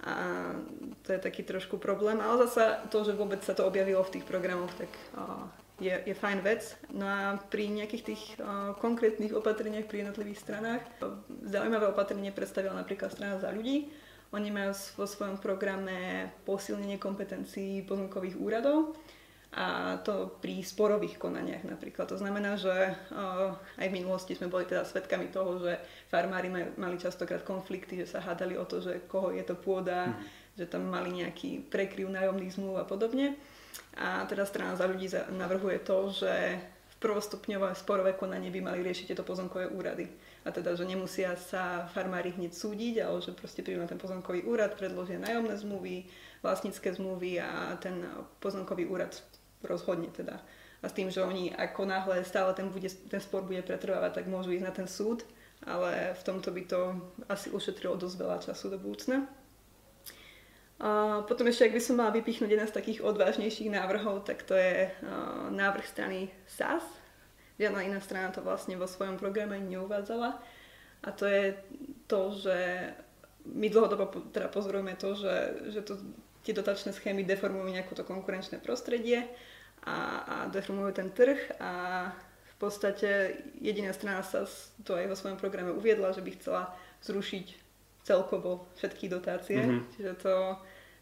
A 0.05 0.53
to 1.01 1.17
je 1.17 1.19
taký 1.19 1.41
trošku 1.41 1.81
problém. 1.81 2.21
Ale 2.21 2.45
zasa 2.45 2.85
to, 2.93 3.01
že 3.01 3.17
vôbec 3.17 3.41
sa 3.41 3.57
to 3.57 3.65
objavilo 3.65 4.05
v 4.05 4.19
tých 4.19 4.25
programoch, 4.27 4.69
tak 4.77 4.91
uh, 5.17 5.49
je, 5.81 5.89
je 5.89 6.13
fajn 6.13 6.45
vec. 6.45 6.61
No 6.93 7.09
a 7.09 7.41
pri 7.41 7.73
nejakých 7.73 8.03
tých 8.05 8.23
uh, 8.37 8.77
konkrétnych 8.77 9.33
opatreniach 9.33 9.89
pri 9.89 10.05
jednotlivých 10.05 10.39
stranách, 10.45 10.81
zaujímavé 11.49 11.89
opatrenie 11.89 12.29
predstavila 12.29 12.77
napríklad 12.77 13.09
strana 13.09 13.41
za 13.41 13.49
ľudí. 13.49 13.89
Oni 14.29 14.53
majú 14.53 14.77
vo 14.99 15.05
svojom 15.09 15.41
programe 15.41 16.29
posilnenie 16.45 17.01
kompetencií 17.01 17.81
pozemkových 17.87 18.37
úradov 18.37 18.93
a 19.55 19.95
to 20.03 20.35
pri 20.43 20.59
sporových 20.59 21.15
konaniach 21.15 21.63
napríklad. 21.63 22.11
To 22.11 22.19
znamená, 22.19 22.59
že 22.59 22.91
aj 23.79 23.87
v 23.87 23.95
minulosti 23.95 24.35
sme 24.35 24.51
boli 24.51 24.67
teda 24.67 24.83
svedkami 24.83 25.31
toho, 25.31 25.63
že 25.63 25.79
farmári 26.11 26.51
mali 26.75 26.99
častokrát 26.99 27.39
konflikty, 27.47 28.03
že 28.03 28.11
sa 28.11 28.19
hádali 28.19 28.59
o 28.59 28.67
to, 28.67 28.83
že 28.83 29.07
koho 29.07 29.31
je 29.31 29.47
to 29.47 29.55
pôda, 29.55 30.11
mm. 30.11 30.15
že 30.59 30.65
tam 30.67 30.91
mali 30.91 31.23
nejaký 31.23 31.71
prekryv 31.71 32.11
nájomných 32.11 32.51
zmluv 32.51 32.83
a 32.83 32.85
podobne. 32.85 33.39
A 33.95 34.27
teda 34.27 34.43
strana 34.43 34.75
za 34.75 34.91
ľudí 34.91 35.07
navrhuje 35.31 35.79
to, 35.87 36.11
že 36.11 36.59
v 36.91 36.95
prvostupňové 36.99 37.71
sporové 37.79 38.11
konanie 38.11 38.51
by 38.51 38.59
mali 38.59 38.83
riešiť 38.83 39.15
tieto 39.15 39.23
pozemkové 39.23 39.71
úrady. 39.71 40.11
A 40.43 40.51
teda, 40.51 40.75
že 40.75 40.83
nemusia 40.83 41.31
sa 41.39 41.87
farmári 41.95 42.35
hneď 42.35 42.51
súdiť, 42.51 43.07
ale 43.07 43.23
že 43.23 43.31
proste 43.31 43.63
na 43.71 43.87
ten 43.87 43.95
pozemkový 43.95 44.43
úrad, 44.43 44.75
predložia 44.75 45.15
nájomné 45.15 45.55
zmluvy, 45.55 46.11
vlastnícke 46.43 46.91
zmluvy 46.91 47.39
a 47.39 47.79
ten 47.79 48.03
pozemkový 48.43 48.91
úrad 48.91 49.15
rozhodne 49.65 50.09
teda. 50.13 50.41
A 50.83 50.85
s 50.89 50.93
tým, 50.93 51.09
že 51.09 51.25
oni 51.25 51.49
ako 51.53 51.89
náhle 51.89 52.21
stále 52.21 52.53
ten, 52.53 52.69
bude, 52.69 52.89
ten 53.09 53.21
spor 53.21 53.41
bude 53.41 53.65
pretrvávať, 53.65 54.21
tak 54.21 54.25
môžu 54.29 54.53
ísť 54.53 54.65
na 54.65 54.73
ten 54.73 54.87
súd, 54.87 55.25
ale 55.65 56.13
v 56.13 56.21
tomto 56.21 56.53
by 56.53 56.61
to 56.69 56.79
asi 57.25 57.49
ušetrilo 57.49 57.97
dosť 57.97 58.15
veľa 58.21 58.37
času 58.45 58.65
do 58.69 58.77
budúcna. 58.77 59.25
A 60.75 61.23
potom 61.23 61.47
ešte, 61.47 61.71
ak 61.71 61.75
by 61.79 61.81
som 61.81 61.95
mala 61.95 62.11
vypichnúť 62.11 62.51
jeden 62.51 62.67
z 62.67 62.75
takých 62.75 62.99
odvážnejších 62.99 63.71
návrhov, 63.71 64.27
tak 64.27 64.43
to 64.43 64.59
je 64.59 64.91
návrh 65.55 65.87
strany 65.87 66.27
SAS. 66.51 66.83
Žiadna 67.55 67.87
iná 67.87 68.03
strana 68.03 68.35
to 68.35 68.43
vlastne 68.43 68.75
vo 68.75 68.83
svojom 68.83 69.15
programe 69.15 69.55
neuvádzala. 69.63 70.35
A 71.07 71.09
to 71.15 71.23
je 71.23 71.55
to, 72.11 72.35
že 72.35 72.57
my 73.47 73.71
dlhodobo 73.71 74.11
teda 74.35 74.51
pozorujeme 74.51 74.99
to, 74.99 75.15
že, 75.15 75.35
že 75.71 75.81
to, 75.85 75.95
tie 76.45 76.53
dotačné 76.53 76.93
schémy 76.93 77.25
deformujú 77.25 77.73
nejako 77.73 77.97
to 77.97 78.03
konkurenčné 78.05 78.61
prostredie 78.61 79.25
a, 79.81 79.97
a 80.21 80.35
deformujú 80.53 80.93
ten 80.93 81.09
trh 81.09 81.57
a 81.57 81.71
v 82.55 82.55
podstate 82.61 83.41
jediná 83.59 83.91
strana 83.91 84.23
sa 84.23 84.47
to 84.85 84.95
aj 84.95 85.11
vo 85.11 85.17
svojom 85.17 85.41
programe 85.41 85.75
uviedla, 85.75 86.15
že 86.15 86.23
by 86.23 86.31
chcela 86.39 86.63
zrušiť 87.03 87.65
celkovo 88.05 88.69
všetky 88.79 89.11
dotácie. 89.11 89.59
Mm-hmm. 89.59 89.91
Čiže 89.97 90.11
to, 90.21 90.55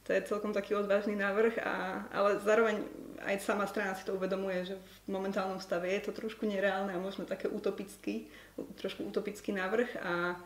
to 0.07 0.09
je 0.15 0.25
celkom 0.25 0.55
taký 0.55 0.73
odvážny 0.73 1.13
návrh, 1.19 1.59
a, 1.61 2.07
ale 2.09 2.39
zároveň 2.41 2.81
aj 3.27 3.43
sama 3.43 3.67
strana 3.67 3.93
si 3.93 4.07
to 4.07 4.15
uvedomuje, 4.15 4.73
že 4.73 4.75
v 4.79 5.09
momentálnom 5.11 5.59
stave 5.59 5.91
je 5.91 6.09
to 6.09 6.11
trošku 6.15 6.47
nereálne 6.47 6.95
a 6.95 7.03
možno 7.03 7.27
také 7.27 7.51
utopický, 7.51 8.31
trošku 8.79 9.03
utopický 9.05 9.51
návrh 9.53 9.89
a, 9.99 10.39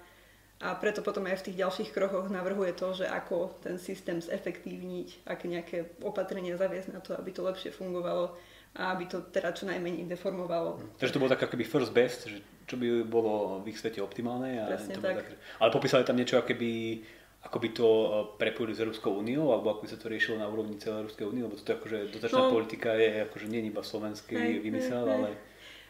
A 0.58 0.74
preto 0.74 1.06
potom 1.06 1.22
aj 1.30 1.46
v 1.46 1.46
tých 1.52 1.62
ďalších 1.62 1.90
krokoch 1.94 2.34
navrhuje 2.34 2.74
to, 2.74 2.90
že 2.90 3.06
ako 3.06 3.62
ten 3.62 3.78
systém 3.78 4.18
zefektívniť, 4.18 5.30
aké 5.30 5.46
nejaké 5.46 5.78
opatrenia 6.02 6.58
zaviesť 6.58 6.90
na 6.98 7.00
to, 7.00 7.14
aby 7.14 7.30
to 7.30 7.46
lepšie 7.46 7.70
fungovalo 7.70 8.34
a 8.74 8.94
aby 8.94 9.06
to 9.06 9.22
teda 9.30 9.54
čo 9.54 9.70
najmenej 9.70 10.10
deformovalo. 10.10 10.82
Takže 10.98 11.14
to 11.14 11.22
bolo 11.22 11.30
tak 11.30 11.46
akoby 11.46 11.62
first 11.62 11.94
best, 11.94 12.26
že 12.26 12.42
čo 12.66 12.74
by 12.76 13.06
bolo 13.06 13.62
v 13.62 13.70
ich 13.70 13.78
svete 13.78 14.02
optimálne. 14.02 14.58
A 14.60 14.66
Presne 14.66 14.98
to 14.98 15.02
tak. 15.02 15.22
tak. 15.22 15.30
Ale 15.62 15.70
popísali 15.70 16.04
tam 16.04 16.18
niečo, 16.18 16.42
akoby, 16.42 17.06
ako 17.46 17.58
by 17.62 17.70
to 17.72 17.88
eh, 17.88 18.10
prepojili 18.42 18.74
s 18.74 18.82
Európskou 18.82 19.14
úniou, 19.14 19.54
alebo 19.54 19.78
ako 19.78 19.82
by 19.86 19.90
sa 19.94 19.98
to 20.02 20.10
riešilo 20.10 20.42
na 20.42 20.50
úrovni 20.50 20.82
celej 20.82 21.06
Európskej 21.06 21.26
únie, 21.26 21.46
lebo 21.46 21.54
toto 21.54 21.78
akože 21.78 21.98
dotačná 22.18 22.42
No. 22.44 22.54
politika 22.54 22.98
je 22.98 23.30
akože 23.30 23.46
nie 23.46 23.62
iba 23.62 23.82
slovenský 23.82 24.58
vymysel, 24.62 25.06
ale 25.06 25.38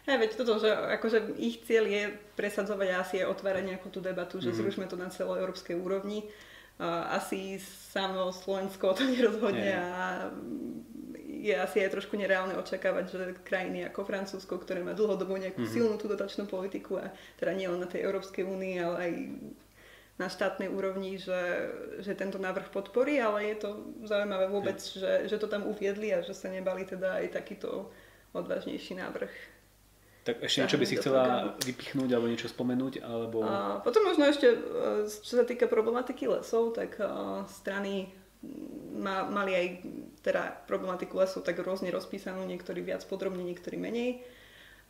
Hej, 0.07 0.17
veď 0.17 0.31
toto, 0.39 0.55
že 0.57 0.71
akože 0.71 1.35
ich 1.35 1.67
cieľ 1.67 1.83
je 1.85 2.03
presadzovať 2.39 2.89
asi 2.95 3.15
je 3.19 3.27
otvárať 3.27 3.63
nejakú 3.67 3.91
tú 3.91 3.99
debatu, 3.99 4.39
že 4.39 4.55
Mhm. 4.55 4.57
zrušme 4.57 4.85
to 4.87 4.95
na 4.95 5.11
celej 5.11 5.43
európskej 5.43 5.75
úrovni. 5.75 6.23
Asi 7.11 7.57
samo 7.91 8.31
Slovensko 8.31 8.93
to 8.95 9.03
nerozhodne 9.03 9.67
Nie. 9.67 9.75
a 9.75 10.29
je 11.27 11.53
asi 11.53 11.83
aj 11.83 11.91
trošku 11.91 12.15
nereálne 12.15 12.55
očakávať, 12.55 13.05
že 13.11 13.23
krajiny 13.43 13.83
ako 13.85 14.05
Francúzsko, 14.05 14.57
ktoré 14.63 14.79
má 14.81 14.93
dlhodobo 14.93 15.35
nejakú 15.35 15.65
Mhm. 15.65 15.69
silnú 15.69 15.95
tú 15.99 16.07
dotačnú 16.07 16.47
politiku 16.47 17.01
a 17.03 17.11
teda 17.35 17.51
nielen 17.51 17.81
na 17.81 17.89
tej 17.89 18.07
Európskej 18.07 18.47
únii, 18.47 18.75
ale 18.79 18.97
aj 18.97 19.11
na 20.17 20.27
štátnej 20.29 20.69
úrovni, 20.71 21.19
že, 21.19 21.67
že 21.99 22.15
tento 22.15 22.41
návrh 22.41 22.73
podporí, 22.73 23.21
ale 23.21 23.53
je 23.53 23.55
to 23.61 23.69
zaujímavé 24.01 24.49
vôbec, 24.49 24.79
že, 24.81 25.29
že 25.29 25.37
to 25.37 25.45
tam 25.45 25.67
uviedli 25.69 26.09
a 26.09 26.25
že 26.25 26.33
sa 26.33 26.49
nebali 26.49 26.85
teda 26.85 27.21
aj 27.21 27.37
takýto 27.37 27.91
odvážnejší 28.33 28.97
návrh 28.97 29.29
tak 30.27 30.43
ešte 30.43 30.67
niečo 30.67 30.79
by 30.79 30.85
si 30.85 30.95
chcela 30.99 31.23
programu. 31.23 31.63
vypichnúť 31.63 32.09
alebo 32.11 32.27
niečo 32.27 32.51
spomenúť, 32.51 32.93
alebo... 32.99 33.37
A 33.47 33.79
potom 33.79 34.03
možno 34.03 34.27
ešte, 34.27 34.47
e, 34.51 34.57
čo 35.07 35.33
sa 35.39 35.47
týka 35.47 35.71
problematiky 35.71 36.27
lesov, 36.27 36.75
tak 36.75 36.99
e, 36.99 37.07
strany 37.47 38.11
ma, 38.99 39.23
mali 39.23 39.55
aj 39.55 39.65
teda 40.19 40.67
problematiku 40.67 41.23
lesov 41.23 41.47
tak 41.47 41.63
rôzne 41.63 41.87
rozpísanú, 41.95 42.43
niektorí 42.43 42.83
viac 42.83 43.07
podrobne, 43.07 43.47
niektorí 43.47 43.79
menej. 43.79 44.19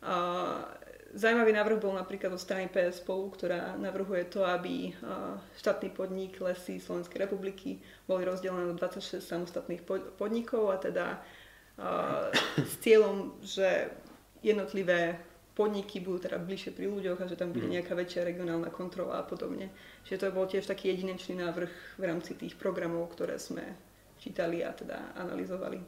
A 0.02 0.66
Zajímavý 1.08 1.56
návrh 1.56 1.80
bol 1.80 1.96
napríklad 1.96 2.36
zo 2.36 2.40
strany 2.40 2.68
PS 2.68 3.00
spolu, 3.00 3.32
ktorá 3.32 3.80
navrhuje 3.80 4.28
to, 4.28 4.44
aby 4.44 4.92
e, 4.92 5.00
štátny 5.56 5.88
podnik 5.96 6.36
Lesy 6.36 6.76
Slovenskej 6.76 7.24
republiky 7.24 7.80
boli 8.04 8.28
rozdelené 8.28 8.68
do 8.68 8.76
26 8.76 9.24
samostatných 9.24 9.88
pod- 9.88 10.12
podnikov 10.20 10.68
a 10.68 10.76
teda 10.76 11.16
e, 11.16 11.18
s 12.60 12.76
cieľom, 12.84 13.40
že 13.40 13.88
jednotlivé 14.44 15.16
podniky 15.58 15.98
budú 15.98 16.30
teda 16.30 16.38
bližšie 16.38 16.70
pri 16.70 16.86
ľuďoch 16.86 17.18
a 17.18 17.26
že 17.26 17.34
tam 17.34 17.50
bude 17.50 17.66
nejaká 17.66 17.98
väčšia 17.98 18.22
regionálna 18.22 18.70
kontrola 18.70 19.18
a 19.18 19.26
podobne. 19.26 19.74
Čiže 20.06 20.30
to 20.30 20.36
bol 20.38 20.46
tiež 20.46 20.70
taký 20.70 20.94
jedinečný 20.94 21.42
návrh 21.42 21.98
v 21.98 22.02
rámci 22.06 22.38
tých 22.38 22.54
programov, 22.54 23.10
ktoré 23.10 23.42
sme 23.42 23.74
čítali 24.22 24.62
a 24.62 24.70
teda 24.70 25.18
analyzovali. 25.18 25.82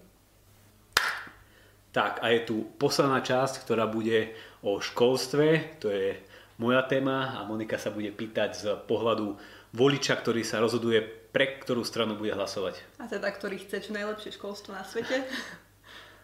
Tak 1.94 2.18
a 2.18 2.26
je 2.34 2.40
tu 2.42 2.66
posledná 2.74 3.22
časť, 3.22 3.62
ktorá 3.62 3.86
bude 3.86 4.34
o 4.66 4.82
školstve, 4.82 5.78
to 5.78 5.86
je 5.90 6.18
moja 6.58 6.82
téma 6.90 7.38
a 7.38 7.46
Monika 7.46 7.78
sa 7.78 7.94
bude 7.94 8.10
pýtať 8.10 8.50
z 8.58 8.64
pohľadu 8.90 9.38
voliča, 9.74 10.18
ktorý 10.18 10.42
sa 10.42 10.58
rozhoduje 10.58 11.20
pre 11.30 11.62
ktorú 11.62 11.86
stranu 11.86 12.18
bude 12.18 12.34
hlasovať. 12.34 12.82
A 12.98 13.06
teda, 13.06 13.30
ktorý 13.30 13.62
chce 13.62 13.86
čo 13.86 13.94
najlepšie 13.94 14.34
školstvo 14.34 14.74
na 14.74 14.82
svete. 14.82 15.22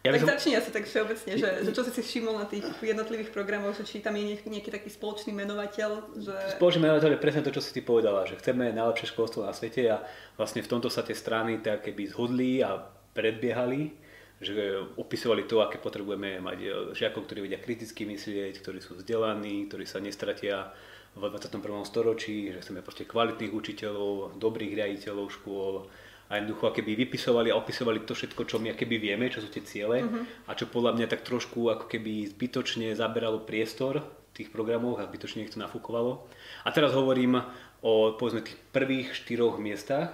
Ja 0.06 0.14
by 0.14 0.18
tak 0.18 0.22
som- 0.22 0.32
začni 0.38 0.52
asi 0.54 0.70
tak 0.70 0.84
všeobecne, 0.86 1.32
že, 1.34 1.48
že 1.66 1.70
čo 1.74 1.82
si 1.82 1.90
si 1.90 2.02
všimol 2.06 2.34
na 2.38 2.46
tých 2.46 2.62
jednotlivých 2.78 3.34
programoch, 3.34 3.74
že 3.74 3.82
či 3.82 3.98
tam 3.98 4.14
je 4.14 4.34
nejaký, 4.34 4.46
nejaký 4.46 4.70
taký 4.70 4.88
spoločný 4.94 5.34
menovateľ, 5.34 5.90
že... 6.22 6.34
Spoločný 6.54 6.86
menovateľ 6.86 7.18
je 7.18 7.22
presne 7.22 7.42
to, 7.42 7.50
čo 7.50 7.60
si 7.60 7.74
ty 7.74 7.82
povedala, 7.82 8.22
že 8.24 8.38
chceme 8.38 8.70
najlepšie 8.70 9.10
školstvo 9.10 9.42
na 9.42 9.50
svete 9.50 9.82
a 9.90 10.06
vlastne 10.38 10.62
v 10.62 10.70
tomto 10.70 10.86
sa 10.86 11.02
tie 11.02 11.18
strany 11.18 11.58
tak 11.58 11.82
keby 11.82 12.06
zhodli 12.14 12.62
a 12.62 12.78
predbiehali, 13.12 14.06
že 14.36 14.84
opisovali 15.00 15.48
to, 15.48 15.64
aké 15.64 15.80
potrebujeme 15.80 16.44
mať 16.44 16.58
e, 16.60 16.68
žiakov, 16.92 17.24
ktorí 17.24 17.48
vedia 17.48 17.56
kriticky 17.56 18.04
myslieť, 18.04 18.60
ktorí 18.60 18.84
sú 18.84 19.00
vzdelaní, 19.00 19.64
ktorí 19.64 19.88
sa 19.88 19.96
nestratia 19.96 20.76
v 21.16 21.32
21. 21.32 21.64
storočí, 21.88 22.52
že 22.52 22.60
chceme 22.60 22.84
proste 22.84 23.08
kvalitných 23.08 23.48
učiteľov, 23.56 24.36
dobrých 24.36 24.76
riaditeľov 24.76 25.32
škôl 25.32 25.88
a 26.26 26.42
jednoducho 26.42 26.74
keby 26.74 27.06
vypisovali 27.06 27.54
a 27.54 27.58
opisovali 27.58 28.02
to 28.02 28.14
všetko, 28.18 28.42
čo 28.50 28.58
my 28.58 28.74
keby 28.74 28.98
vieme, 28.98 29.30
čo 29.30 29.38
sú 29.38 29.46
tie 29.46 29.62
ciele 29.62 30.02
a 30.46 30.52
čo 30.58 30.66
podľa 30.66 30.98
mňa 30.98 31.06
tak 31.06 31.22
trošku 31.22 31.70
ako 31.70 31.86
keby 31.86 32.26
zbytočne 32.34 32.90
zaberalo 32.98 33.46
priestor 33.46 34.02
v 34.02 34.30
tých 34.42 34.48
programoch 34.50 34.98
a 34.98 35.06
zbytočne 35.06 35.46
ich 35.46 35.54
to 35.54 35.62
nafúkovalo. 35.62 36.26
A 36.66 36.74
teraz 36.74 36.90
hovorím 36.92 37.40
o 37.86 38.18
povedzme 38.18 38.42
tých 38.42 38.58
prvých 38.74 39.14
štyroch 39.14 39.62
miestach, 39.62 40.12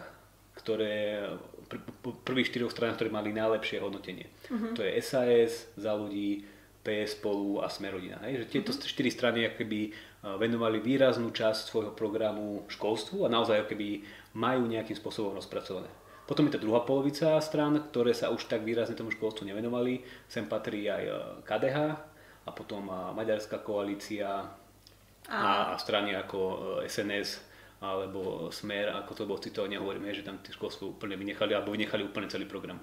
ktoré, 0.52 1.24
pr- 1.72 1.80
pr- 1.80 2.18
prvých 2.28 2.52
štyroch 2.52 2.68
stranách, 2.68 3.00
ktoré 3.00 3.10
mali 3.10 3.32
najlepšie 3.32 3.80
hodnotenie. 3.80 4.28
To 4.76 4.84
je 4.84 4.92
SAS, 5.00 5.72
za 5.80 5.96
ľudí, 5.96 6.44
PS 6.82 7.14
spolu 7.14 7.62
a 7.62 7.70
Smerodina. 7.70 8.18
Hej? 8.26 8.42
Že 8.42 8.46
tieto 8.50 8.70
štyri 8.74 9.08
strany 9.08 9.46
akoby 9.46 9.94
uh, 9.94 10.34
venovali 10.34 10.82
výraznú 10.82 11.30
časť 11.30 11.70
svojho 11.70 11.92
programu 11.94 12.66
školstvu 12.66 13.22
a 13.22 13.32
naozaj 13.32 13.64
akoby 13.64 14.02
majú 14.34 14.66
nejakým 14.66 14.98
spôsobom 14.98 15.30
rozpracované. 15.38 15.86
Potom 16.22 16.46
je 16.46 16.54
tá 16.54 16.60
druhá 16.62 16.86
polovica 16.86 17.36
strán, 17.42 17.74
ktoré 17.90 18.14
sa 18.14 18.30
už 18.30 18.46
tak 18.46 18.62
výrazne 18.62 18.94
tomu 18.94 19.10
školstvu 19.10 19.48
nevenovali. 19.48 20.00
Sem 20.30 20.46
patrí 20.46 20.86
aj 20.86 21.04
uh, 21.10 21.16
KDH 21.42 21.78
a 22.46 22.50
potom 22.54 22.86
uh, 22.88 23.10
Maďarská 23.12 23.60
koalícia 23.60 24.46
a, 25.28 25.74
a 25.74 25.78
strany 25.78 26.14
ako 26.18 26.38
SNS 26.86 27.52
alebo 27.82 28.46
Smer, 28.54 28.94
ako 28.94 29.12
to 29.14 29.26
bolo 29.26 29.42
citovane, 29.42 29.74
hovoríme, 29.74 30.14
že 30.14 30.22
tam 30.22 30.38
školstvo 30.38 30.94
úplne 30.94 31.18
vynechali 31.18 31.50
alebo 31.50 31.74
vynechali 31.74 32.06
úplne 32.06 32.30
celý 32.30 32.46
program. 32.46 32.78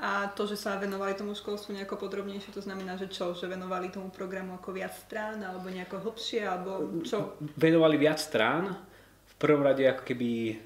A 0.00 0.32
to, 0.32 0.48
že 0.48 0.56
sa 0.56 0.80
venovali 0.80 1.12
tomu 1.12 1.36
školstvu 1.36 1.76
nejako 1.76 2.00
podrobnejšie, 2.00 2.50
to 2.56 2.64
znamená, 2.64 2.96
že 2.96 3.12
čo? 3.12 3.36
Že 3.36 3.52
venovali 3.52 3.92
tomu 3.92 4.08
programu 4.08 4.56
ako 4.56 4.72
viac 4.72 4.96
strán, 4.96 5.44
alebo 5.44 5.68
nejako 5.68 6.00
hlbšie, 6.00 6.42
alebo 6.48 7.04
čo? 7.04 7.36
venovali 7.60 8.00
viac 8.00 8.18
strán. 8.18 8.72
V 9.28 9.34
prvom 9.36 9.62
rade 9.62 9.84
ako 9.84 10.02
keby 10.02 10.58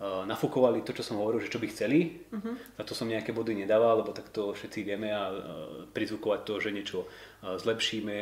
uh, 0.00 0.24
nafúkovali 0.24 0.80
to, 0.80 0.96
čo 0.96 1.04
som 1.04 1.20
hovoril, 1.20 1.44
že 1.44 1.52
čo 1.52 1.60
by 1.60 1.68
chceli. 1.68 2.24
Uh-huh. 2.32 2.56
Na 2.74 2.82
to 2.82 2.96
som 2.96 3.06
nejaké 3.06 3.36
body 3.36 3.52
nedával, 3.52 4.00
lebo 4.00 4.16
tak 4.16 4.32
to 4.32 4.56
všetci 4.56 4.82
vieme 4.82 5.12
a 5.12 5.28
uh, 5.28 5.36
prizvukovať 5.92 6.40
to, 6.42 6.54
že 6.58 6.74
niečo 6.74 6.98
uh, 7.04 7.60
zlepšíme, 7.60 8.18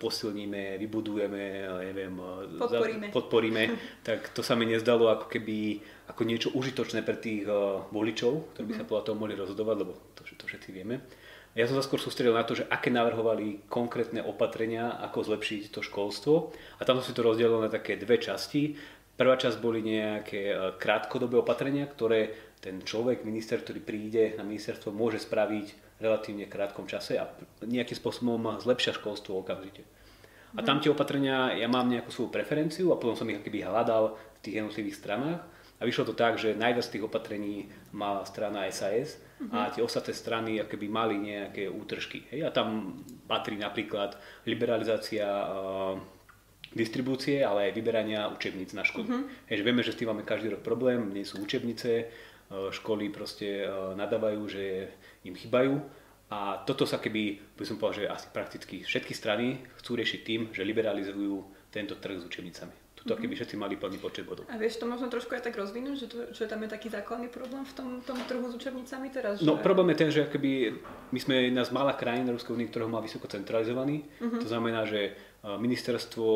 posilníme, 0.00 0.80
vybudujeme, 0.80 1.44
neviem, 1.92 2.14
Podporíme. 2.56 3.06
Za, 3.08 3.14
podporíme 3.14 3.62
tak 4.08 4.32
to 4.32 4.40
sa 4.40 4.56
mi 4.56 4.64
nezdalo 4.64 5.12
ako 5.12 5.28
keby 5.28 5.84
ako 6.10 6.22
niečo 6.26 6.48
užitočné 6.56 7.06
pre 7.06 7.14
tých 7.22 7.46
voličov, 7.94 8.56
ktorí 8.56 8.64
by 8.66 8.74
sa 8.74 8.88
podľa 8.88 9.04
toho 9.06 9.16
mohli 9.16 9.38
rozhodovať, 9.38 9.76
lebo 9.78 9.92
to, 10.18 10.26
to 10.26 10.44
všetci 10.50 10.74
vieme. 10.74 11.06
Ja 11.50 11.66
som 11.66 11.74
sa 11.74 11.82
skôr 11.82 11.98
sústredil 11.98 12.30
na 12.30 12.46
to, 12.46 12.54
že 12.54 12.68
aké 12.70 12.94
navrhovali 12.94 13.66
konkrétne 13.66 14.22
opatrenia, 14.22 14.94
ako 15.02 15.34
zlepšiť 15.34 15.74
to 15.74 15.82
školstvo. 15.82 16.54
A 16.78 16.86
tam 16.86 17.02
som 17.02 17.10
si 17.10 17.10
to 17.10 17.26
rozdelil 17.26 17.58
na 17.58 17.66
také 17.66 17.98
dve 17.98 18.22
časti. 18.22 18.78
Prvá 19.20 19.36
časť 19.36 19.60
boli 19.60 19.84
nejaké 19.84 20.42
e, 20.48 20.56
krátkodobé 20.80 21.36
opatrenia, 21.36 21.84
ktoré 21.84 22.32
ten 22.56 22.80
človek, 22.80 23.20
minister, 23.20 23.60
ktorý 23.60 23.84
príde 23.84 24.32
na 24.40 24.48
ministerstvo, 24.48 24.96
môže 24.96 25.20
spraviť 25.20 25.66
v 25.68 26.00
relatívne 26.00 26.48
krátkom 26.48 26.88
čase 26.88 27.20
a 27.20 27.28
nejakým 27.60 28.00
spôsobom 28.00 28.40
zlepšia 28.64 28.96
školstvo 28.96 29.44
okamžite. 29.44 29.84
A 30.56 30.64
tam 30.64 30.80
tie 30.80 30.88
opatrenia, 30.88 31.52
ja 31.52 31.68
mám 31.68 31.92
nejakú 31.92 32.08
svoju 32.08 32.32
preferenciu 32.32 32.96
a 32.96 32.98
potom 32.98 33.12
som 33.12 33.28
ich 33.28 33.44
keby 33.44 33.60
hľadal 33.60 34.16
v 34.16 34.38
tých 34.40 34.56
jednotlivých 34.64 34.96
stranách. 34.96 35.40
A 35.80 35.82
vyšlo 35.84 36.12
to 36.12 36.14
tak, 36.16 36.40
že 36.40 36.56
najviac 36.56 36.88
tých 36.88 37.04
opatrení 37.04 37.68
mala 37.92 38.24
strana 38.24 38.68
SAS 38.72 39.20
a 39.48 39.72
tie 39.72 39.80
ostatné 39.80 40.12
strany 40.12 40.60
akoby 40.60 40.88
mali 40.92 41.16
nejaké 41.16 41.68
útržky. 41.68 42.28
Hej? 42.28 42.44
A 42.44 42.50
tam 42.52 43.00
patrí 43.24 43.56
napríklad 43.56 44.16
liberalizácia 44.44 45.24
uh, 45.24 45.96
distribúcie, 46.70 47.42
ale 47.42 47.70
aj 47.70 47.76
vyberania 47.76 48.30
učebníc 48.30 48.74
na 48.74 48.86
školy. 48.86 49.26
Hej, 49.50 49.62
že 49.62 49.66
vieme, 49.66 49.82
že 49.82 49.92
s 49.94 49.98
tým 49.98 50.14
máme 50.14 50.22
každý 50.22 50.54
rok 50.54 50.62
problém, 50.62 51.10
nie 51.10 51.26
sú 51.26 51.42
učebnice, 51.42 52.06
uh, 52.06 52.70
školy 52.70 53.10
proste 53.10 53.66
uh, 53.66 53.94
nadávajú, 53.98 54.42
že 54.46 54.64
im 55.26 55.34
chýbajú. 55.34 55.82
A 56.30 56.62
toto 56.62 56.86
sa 56.86 57.02
keby, 57.02 57.42
by 57.58 57.64
som 57.66 57.74
povedal, 57.74 58.06
že 58.06 58.12
asi 58.14 58.26
prakticky 58.30 58.86
všetky 58.86 59.10
strany 59.18 59.66
chcú 59.82 59.98
riešiť 59.98 60.20
tým, 60.22 60.40
že 60.54 60.62
liberalizujú 60.62 61.42
tento 61.74 61.98
trh 61.98 62.22
s 62.22 62.26
učebnicami. 62.26 62.90
Tuto 63.00 63.16
keby 63.16 63.32
všetci 63.32 63.56
mali 63.56 63.80
plný 63.80 63.96
počet 63.96 64.28
bodov. 64.28 64.44
A 64.52 64.60
vieš 64.60 64.76
to 64.76 64.84
možno 64.84 65.08
trošku 65.08 65.32
aj 65.32 65.48
tak 65.48 65.56
rozvinúť, 65.56 65.96
že, 65.96 66.06
to, 66.12 66.16
že 66.36 66.44
tam 66.44 66.60
je 66.60 66.68
taký 66.68 66.92
základný 66.92 67.32
problém 67.32 67.64
v 67.64 67.72
tom, 67.72 67.88
tom 68.04 68.20
trhu 68.28 68.44
s 68.44 68.54
učebnicami 68.60 69.08
teraz? 69.08 69.40
No 69.40 69.56
že... 69.56 69.64
problém 69.64 69.96
je 69.96 69.98
ten, 70.04 70.10
že 70.12 70.28
akoby 70.28 70.76
my 71.08 71.18
sme 71.18 71.48
jedna 71.48 71.64
z 71.64 71.72
mála 71.72 71.96
krajín 71.96 72.28
Európskej 72.28 72.52
únie, 72.52 72.68
ktorého 72.68 72.92
má 72.92 73.00
vysoko 73.00 73.24
centralizovaný. 73.24 74.04
To 74.20 74.44
znamená, 74.44 74.84
že 74.84 75.00
e, 75.00 75.12
ministerstvo 75.40 76.28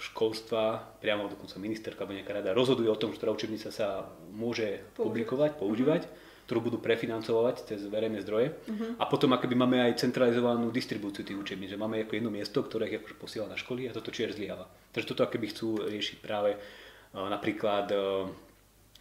školstva, 0.00 0.96
priamo 1.00 1.28
dokonca 1.28 1.60
ministerka 1.60 2.04
alebo 2.04 2.16
nejaká 2.16 2.40
rada 2.40 2.56
rozhoduje 2.56 2.88
o 2.88 2.96
tom, 2.96 3.12
že 3.12 3.20
ktorá 3.20 3.36
učebnica 3.36 3.68
sa 3.68 4.08
môže 4.32 4.80
publikovať, 4.96 5.60
používať. 5.60 6.08
ktorú 6.50 6.66
budú 6.66 6.78
prefinancovať 6.82 7.62
cez 7.62 7.86
verejné 7.86 8.26
zdroje. 8.26 8.50
Uh-huh. 8.50 8.98
A 8.98 9.06
potom 9.06 9.30
akoby 9.30 9.54
máme 9.54 9.86
aj 9.86 10.02
centralizovanú 10.02 10.74
distribúciu 10.74 11.22
tých 11.22 11.38
učebníc, 11.38 11.70
že 11.70 11.78
máme 11.78 12.02
ako 12.02 12.18
jedno 12.18 12.34
miesto, 12.34 12.58
ktoré 12.66 12.90
ich 12.90 12.98
akože 12.98 13.14
posiela 13.22 13.46
na 13.46 13.54
školy 13.54 13.86
a 13.86 13.94
toto 13.94 14.10
čiže 14.10 14.34
zlyháva. 14.34 14.66
Takže 14.90 15.14
toto 15.14 15.22
akoby 15.22 15.46
chcú 15.46 15.86
riešiť 15.86 16.18
práve 16.18 16.58
uh, 16.58 17.28
napríklad 17.30 17.86
uh, 17.94 18.26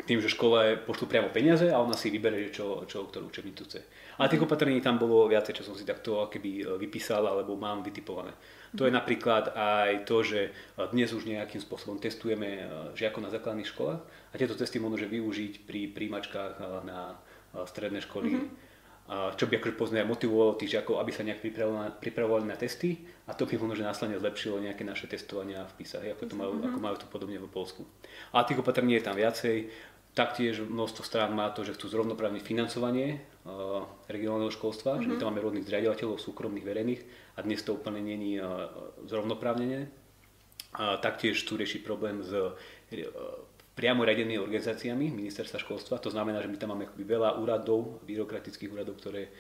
tým, 0.05 0.21
že 0.21 0.29
škole 0.29 0.77
pošlú 0.85 1.09
priamo 1.09 1.33
peniaze 1.33 1.73
a 1.73 1.81
ona 1.81 1.97
si 1.97 2.13
vybere, 2.13 2.53
čo, 2.53 2.85
čo 2.85 3.09
ktorú 3.09 3.33
učebnicu 3.33 3.65
chce. 3.65 3.81
Ale 4.21 4.29
tých 4.29 4.45
opatrení 4.45 4.77
tam 4.77 5.01
bolo 5.01 5.25
viacej, 5.25 5.57
čo 5.57 5.65
som 5.65 5.73
si 5.73 5.89
takto 5.89 6.29
keby 6.29 6.77
vypísal 6.77 7.25
alebo 7.25 7.57
mám 7.57 7.81
vytipované. 7.81 8.29
To 8.77 8.85
je 8.85 8.93
napríklad 8.93 9.57
aj 9.57 10.05
to, 10.05 10.21
že 10.21 10.53
dnes 10.93 11.09
už 11.09 11.25
nejakým 11.25 11.57
spôsobom 11.57 11.97
testujeme 11.97 12.69
žiakov 12.93 13.25
na 13.25 13.33
základných 13.33 13.65
školách 13.65 14.01
a 14.05 14.33
tieto 14.37 14.53
testy 14.53 14.77
môže 14.77 15.09
využiť 15.09 15.65
pri 15.65 15.89
príjmačkách 15.89 16.85
na 16.85 17.17
stredné 17.65 18.05
školy. 18.05 18.29
Mm-hmm. 18.37 18.67
Čo 19.09 19.49
by 19.49 19.57
akože 19.57 19.73
poznať 19.73 20.05
motivovalo 20.05 20.53
tých 20.53 20.77
žiakov, 20.77 21.01
aby 21.01 21.09
sa 21.09 21.25
nejak 21.25 21.41
pripravovali, 21.41 21.97
pripravovali 21.97 22.45
na 22.45 22.53
testy 22.53 23.09
a 23.25 23.33
to 23.33 23.49
by 23.49 23.57
možno, 23.57 23.81
že 23.81 23.89
následne 23.89 24.21
zlepšilo 24.21 24.61
nejaké 24.61 24.85
naše 24.85 25.09
testovania 25.09 25.65
v 25.65 25.81
PISA, 25.81 26.05
ako, 26.05 26.29
to 26.29 26.37
majú, 26.37 26.61
mm-hmm. 26.61 26.69
ako 26.69 26.77
majú 26.77 26.95
to 27.01 27.07
podobne 27.09 27.41
v 27.41 27.49
Polsku. 27.49 27.89
A 28.37 28.45
tých 28.45 28.61
opatrení 28.61 29.01
je 29.01 29.05
tam 29.09 29.17
viacej. 29.17 29.73
Taktiež 30.13 30.61
množstvo 30.61 31.01
strán 31.01 31.33
má 31.33 31.49
to, 31.49 31.65
že 31.65 31.73
chcú 31.73 31.89
zrovnoprávniť 31.89 32.41
financovanie 32.45 33.17
uh, 33.17 33.85
regionálneho 34.09 34.53
školstva, 34.53 35.01
mm-hmm. 35.01 35.09
že 35.09 35.17
tam 35.17 35.33
máme 35.33 35.41
rôznych 35.41 35.65
zriadovateľov, 35.65 36.21
súkromných, 36.21 36.65
verejných 36.65 37.01
a 37.39 37.47
dnes 37.47 37.63
to 37.63 37.79
úplne 37.79 38.03
není 38.03 38.35
uh, 38.35 38.67
zrovnoprávnenie. 39.07 39.87
Uh, 40.75 40.99
taktiež 40.99 41.39
tu 41.47 41.55
rieši 41.55 41.79
problém 41.79 42.19
s 42.19 42.35
uh, 42.35 42.51
priamo 43.79 44.03
radenými 44.03 44.35
organizáciami 44.35 45.07
ministerstva 45.07 45.63
školstva. 45.63 46.03
To 46.03 46.11
znamená, 46.11 46.43
že 46.43 46.51
my 46.51 46.57
tam 46.59 46.75
máme 46.75 46.91
veľa 46.99 47.39
úradov, 47.39 48.03
byrokratických 48.03 48.67
úradov, 48.75 48.99
ktoré 48.99 49.31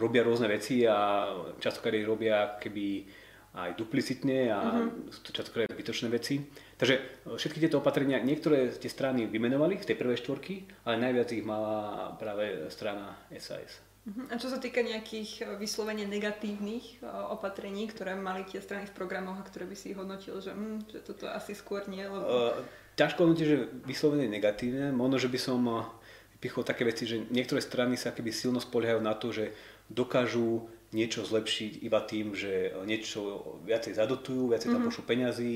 robia 0.00 0.24
rôzne 0.24 0.48
veci 0.48 0.88
a 0.88 1.28
častokrát 1.60 2.00
ich 2.00 2.08
robia 2.08 2.56
keby 2.56 3.04
aj 3.52 3.76
duplicitne 3.76 4.48
a 4.48 4.60
uh-huh. 4.64 5.12
sú 5.12 5.20
to 5.28 5.30
častokrát 5.36 5.68
vytočné 5.68 6.08
veci. 6.08 6.40
Takže 6.80 6.94
e, 6.96 7.02
všetky 7.36 7.60
tieto 7.60 7.84
opatrenia, 7.84 8.16
niektoré 8.24 8.72
tie 8.72 8.88
strany 8.88 9.28
vymenovali 9.28 9.76
z 9.76 9.92
tej 9.92 10.00
prvej 10.00 10.24
štvorky, 10.24 10.64
ale 10.88 10.96
najviac 10.96 11.28
ich 11.36 11.44
mala 11.44 12.16
práve 12.16 12.72
strana 12.72 13.20
SAS. 13.36 13.91
Uh-huh. 14.02 14.26
A 14.30 14.34
čo 14.34 14.50
sa 14.50 14.58
týka 14.58 14.82
nejakých 14.82 15.30
e, 15.38 15.42
vyslovene 15.62 16.02
negatívnych 16.02 16.98
e, 16.98 17.06
opatrení, 17.06 17.86
ktoré 17.86 18.18
mali 18.18 18.42
tie 18.42 18.58
strany 18.58 18.90
v 18.90 18.96
programoch 18.98 19.38
a 19.38 19.46
ktoré 19.46 19.62
by 19.62 19.78
si 19.78 19.94
hodnotil, 19.94 20.42
že, 20.42 20.50
hm, 20.50 20.90
že 20.90 20.98
toto 21.06 21.30
asi 21.30 21.54
skôr 21.54 21.86
nie? 21.86 22.02
Lebo... 22.02 22.26
Uh, 22.26 22.58
ťažko 22.98 23.22
hodnotiť, 23.22 23.46
že 23.46 23.58
vyslovene 23.86 24.26
negatívne. 24.26 24.90
Možno, 24.90 25.22
že 25.22 25.30
by 25.30 25.38
som 25.38 25.60
eh, 25.70 25.86
vypichol 26.34 26.66
také 26.66 26.82
veci, 26.82 27.06
že 27.06 27.22
niektoré 27.30 27.62
strany 27.62 27.94
sa 27.94 28.10
keby 28.10 28.34
silno 28.34 28.58
spoliehajú 28.58 29.00
na 29.00 29.14
to, 29.14 29.30
že 29.30 29.54
dokážu 29.86 30.66
niečo 30.92 31.24
zlepšiť 31.24 31.86
iba 31.86 32.02
tým, 32.04 32.36
že 32.36 32.74
niečo 32.84 33.54
viacej 33.64 33.96
zadotujú, 33.96 34.52
viacej 34.52 34.68
tam 34.68 34.82
mm-hmm. 34.82 34.88
pošlú 34.92 35.04
peňazí, 35.08 35.54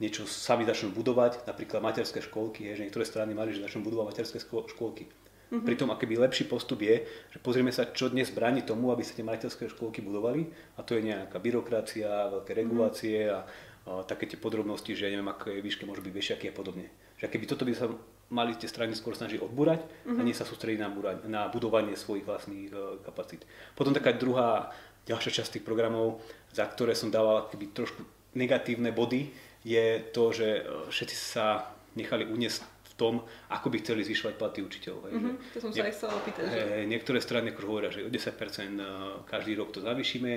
niečo 0.00 0.24
sami 0.24 0.64
začnú 0.64 0.94
budovať, 0.94 1.44
napríklad 1.44 1.82
materské 1.84 2.22
školky, 2.24 2.72
je, 2.72 2.78
že 2.78 2.84
niektoré 2.88 3.04
strany 3.04 3.34
mali, 3.34 3.52
že 3.52 3.66
začnú 3.66 3.84
budovať 3.84 4.06
materské 4.14 4.38
školky. 4.40 5.10
Mm-hmm. 5.48 5.64
Pritom 5.64 5.88
akýby 5.88 6.20
lepší 6.20 6.44
postup 6.44 6.84
je, 6.84 7.08
že 7.32 7.38
pozrieme 7.40 7.72
sa, 7.72 7.88
čo 7.88 8.12
dnes 8.12 8.28
bráni 8.28 8.60
tomu, 8.60 8.92
aby 8.92 9.00
sa 9.00 9.16
tie 9.16 9.24
majiteľské 9.24 9.72
školky 9.72 10.04
budovali 10.04 10.44
a 10.76 10.84
to 10.84 10.92
je 10.92 11.08
nejaká 11.08 11.40
byrokracia, 11.40 12.28
veľké 12.36 12.52
regulácie 12.52 13.32
mm-hmm. 13.32 13.88
a 13.88 14.04
také 14.04 14.28
tie 14.28 14.36
podrobnosti, 14.36 14.92
že 14.92 15.08
ja 15.08 15.12
neviem, 15.16 15.32
aké 15.32 15.64
výške 15.64 15.88
môžu 15.88 16.04
byť 16.04 16.12
vešiaky 16.12 16.52
a 16.52 16.54
podobne. 16.54 16.92
Že 17.16 17.32
keby 17.32 17.44
toto 17.48 17.64
by 17.64 17.72
sa 17.72 17.88
mali 18.28 18.52
tie 18.60 18.68
strany 18.68 18.92
skôr 18.92 19.16
snažiť 19.16 19.40
odbúrať 19.40 19.80
mm-hmm. 19.80 20.16
a 20.16 20.20
mhm. 20.20 20.26
nie 20.28 20.36
sa 20.36 20.44
sústrediť 20.44 20.80
na, 20.84 20.90
na 21.24 21.42
budovanie 21.48 21.96
svojich 21.96 22.28
vlastných 22.28 22.68
uh, 22.68 23.00
kapacít. 23.00 23.48
Potom 23.72 23.96
taká 23.96 24.12
druhá, 24.12 24.68
ďalšia 25.08 25.40
časť 25.40 25.58
tých 25.58 25.64
programov, 25.64 26.20
za 26.52 26.68
ktoré 26.68 26.92
som 26.92 27.08
dával 27.08 27.48
keby 27.48 27.72
trošku 27.72 28.04
negatívne 28.36 28.92
body, 28.92 29.32
je 29.64 30.00
to, 30.14 30.30
že 30.30 30.48
e, 30.60 30.62
všetci 30.92 31.16
sa 31.16 31.74
nechali 31.98 32.28
uniesť 32.28 32.77
tom, 32.98 33.22
ako 33.54 33.70
by 33.70 33.78
chceli 33.78 34.02
zvyšovať 34.02 34.34
platy 34.34 34.58
učiteľov. 34.66 35.06
Mm-hmm, 35.06 35.34
to 35.54 35.58
som 35.62 35.70
sa 35.70 35.86
aj 35.86 35.94
chcela 35.94 36.12
opýtať. 36.18 36.44
Že... 36.50 36.90
Niektoré 36.90 37.18
strany 37.22 37.54
akože 37.54 37.66
hovoria, 37.70 37.90
že 37.94 38.02
o 38.02 38.10
10% 38.10 38.18
e, 38.18 38.84
každý 39.30 39.54
rok 39.54 39.70
to 39.70 39.78
zavýšime, 39.78 40.32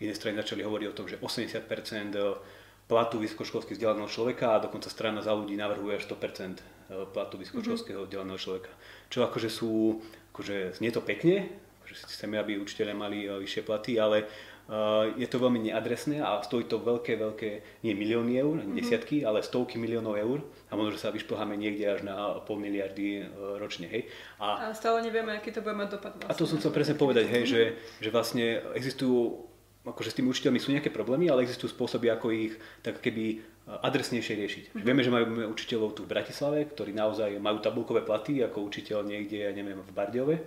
iné 0.00 0.12
strany 0.16 0.40
začali 0.40 0.64
hovoriť 0.64 0.86
o 0.88 0.96
tom, 0.96 1.06
že 1.06 1.20
80% 1.20 2.16
platu 2.88 3.20
vysokoškolsky 3.20 3.76
vzdelaného 3.76 4.08
človeka 4.08 4.56
a 4.56 4.62
dokonca 4.64 4.88
strana 4.88 5.20
za 5.20 5.36
ľudí 5.36 5.60
navrhuje 5.60 6.00
až 6.00 6.08
100% 6.08 6.56
e, 6.56 7.04
platu 7.12 7.36
vysokoškolského 7.36 8.00
mhm. 8.00 8.06
vzdelaného 8.08 8.40
človeka. 8.40 8.72
Čo 9.12 9.28
akože 9.28 9.52
sú, 9.52 10.00
akože 10.32 10.80
znie 10.80 10.88
to 10.88 11.04
pekne, 11.04 11.52
akože 11.84 11.94
chceme, 12.16 12.40
aby 12.40 12.56
učiteľe 12.56 12.96
mali 12.96 13.28
vyššie 13.28 13.62
platy, 13.62 14.00
ale 14.00 14.24
uh, 14.24 14.55
je 15.14 15.26
to 15.30 15.38
veľmi 15.38 15.70
neadresné 15.70 16.18
a 16.18 16.42
stojí 16.42 16.66
to 16.66 16.82
veľké, 16.82 17.14
veľké, 17.14 17.50
nie 17.86 17.94
milióny 17.94 18.34
eur, 18.34 18.56
mm-hmm. 18.58 18.74
desiatky, 18.74 19.22
ale 19.22 19.46
stovky 19.46 19.78
miliónov 19.78 20.18
eur 20.18 20.42
a 20.66 20.74
možno, 20.74 20.98
že 20.98 21.06
sa 21.06 21.14
vyšplháme 21.14 21.54
niekde 21.54 21.86
až 21.86 22.00
na 22.02 22.42
pol 22.42 22.58
miliardy 22.58 23.22
uh, 23.22 23.62
ročne. 23.62 23.86
Hej. 23.86 24.10
A, 24.42 24.70
a 24.70 24.74
stále 24.74 25.06
nevieme, 25.06 25.38
aký 25.38 25.54
to 25.54 25.62
bude 25.62 25.78
mať 25.78 25.94
dopad. 25.94 26.18
Vlastne. 26.18 26.30
A 26.30 26.34
to 26.34 26.50
som 26.50 26.58
chcel 26.58 26.74
presne 26.74 26.98
povedať, 26.98 27.30
hej, 27.30 27.44
že, 27.46 27.62
že 28.02 28.10
vlastne 28.10 28.58
existujú 28.74 29.46
akože 29.86 30.10
s 30.10 30.16
tými 30.18 30.34
učiteľmi 30.34 30.58
sú 30.58 30.74
nejaké 30.74 30.90
problémy, 30.90 31.30
ale 31.30 31.46
existujú 31.46 31.70
spôsoby, 31.70 32.10
ako 32.10 32.34
ich 32.34 32.58
tak 32.82 32.98
keby 32.98 33.38
adresnejšie 33.66 34.34
riešiť. 34.34 34.64
Mm-hmm. 34.66 34.82
Vieme, 34.82 35.02
že 35.06 35.14
majú 35.14 35.26
učiteľov 35.54 35.94
tu 35.94 36.02
v 36.02 36.10
Bratislave, 36.10 36.66
ktorí 36.66 36.90
naozaj 36.90 37.38
majú 37.38 37.62
tabulkové 37.62 38.02
platy 38.02 38.42
ako 38.42 38.66
učiteľ 38.66 39.06
niekde, 39.06 39.46
ja 39.46 39.54
neviem, 39.54 39.78
v 39.78 39.90
Bardiove, 39.94 40.42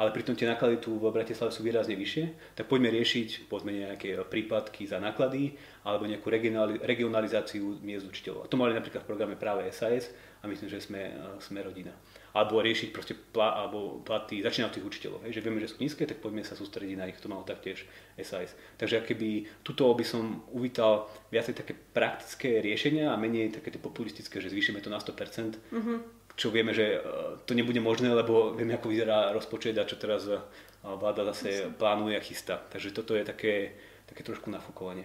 ale 0.00 0.16
pritom 0.16 0.32
tie 0.32 0.48
náklady 0.48 0.80
tu 0.80 0.96
v 0.96 1.12
Bratislave 1.12 1.52
sú 1.52 1.60
výrazne 1.60 1.92
vyššie, 1.92 2.56
tak 2.56 2.72
poďme 2.72 2.88
riešiť 2.88 3.52
povedzme 3.52 3.76
nejaké 3.76 4.16
prípadky 4.24 4.88
za 4.88 4.96
náklady 4.96 5.52
alebo 5.84 6.08
nejakú 6.08 6.32
regionalizáciu 6.80 7.84
miest 7.84 8.08
učiteľov. 8.08 8.48
A 8.48 8.50
to 8.50 8.56
mali 8.56 8.72
napríklad 8.72 9.04
v 9.04 9.10
programe 9.12 9.36
práve 9.36 9.68
SAS 9.68 10.08
a 10.40 10.48
myslím, 10.48 10.72
že 10.72 10.80
sme, 10.80 11.12
sme 11.44 11.60
rodina 11.60 11.92
alebo 12.30 12.62
riešiť 12.62 12.88
proste 12.94 13.14
pla, 13.18 13.58
alebo 13.58 14.06
platy 14.06 14.38
začína 14.38 14.70
tých 14.70 14.86
učiteľov. 14.86 15.26
Hej, 15.26 15.38
že 15.38 15.42
vieme, 15.42 15.58
že 15.58 15.74
sú 15.74 15.82
nízke, 15.82 16.06
tak 16.06 16.22
poďme 16.22 16.46
sa 16.46 16.54
sústrediť 16.54 16.94
na 16.94 17.10
ich, 17.10 17.18
to 17.18 17.26
malo 17.26 17.42
taktiež 17.42 17.82
SAS. 18.22 18.54
Takže 18.78 19.02
keby 19.02 19.50
tuto 19.66 19.90
by 19.90 20.04
som 20.06 20.46
uvítal 20.54 21.10
viacej 21.34 21.58
také 21.58 21.74
praktické 21.74 22.62
riešenia 22.62 23.10
a 23.10 23.18
menej 23.18 23.58
také 23.58 23.74
populistické, 23.82 24.38
že 24.38 24.50
zvýšime 24.54 24.78
to 24.78 24.86
na 24.86 25.02
100%, 25.02 25.58
mm-hmm. 25.74 25.98
Čo 26.40 26.48
vieme, 26.48 26.72
že 26.72 26.96
e, 26.96 26.98
to 27.44 27.52
nebude 27.52 27.76
možné, 27.84 28.08
lebo 28.08 28.56
vieme, 28.56 28.80
ako 28.80 28.88
vyzerá 28.88 29.28
rozpočet 29.36 29.76
a 29.76 29.84
čo 29.84 30.00
teraz 30.00 30.24
e, 30.24 30.40
vláda 30.80 31.28
zase 31.28 31.68
plánuje 31.76 32.16
a 32.16 32.24
chystá. 32.24 32.56
Takže 32.72 32.96
toto 32.96 33.12
je 33.12 33.28
také, 33.28 33.76
také 34.08 34.24
trošku 34.24 34.48
nafúkovanie. 34.48 35.04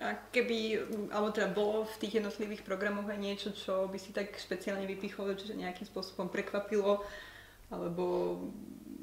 A 0.00 0.16
keby, 0.32 0.80
alebo 1.12 1.28
teda 1.30 1.52
bolo 1.52 1.84
v 1.84 1.96
tých 2.00 2.18
jednotlivých 2.24 2.64
programoch 2.64 3.06
aj 3.06 3.20
niečo, 3.20 3.48
čo 3.52 3.86
by 3.92 3.98
si 4.00 4.16
tak 4.16 4.32
špeciálne 4.34 4.88
vypichol, 4.88 5.36
že 5.36 5.52
nejakým 5.52 5.84
spôsobom 5.84 6.32
prekvapilo, 6.32 7.04
alebo 7.68 8.40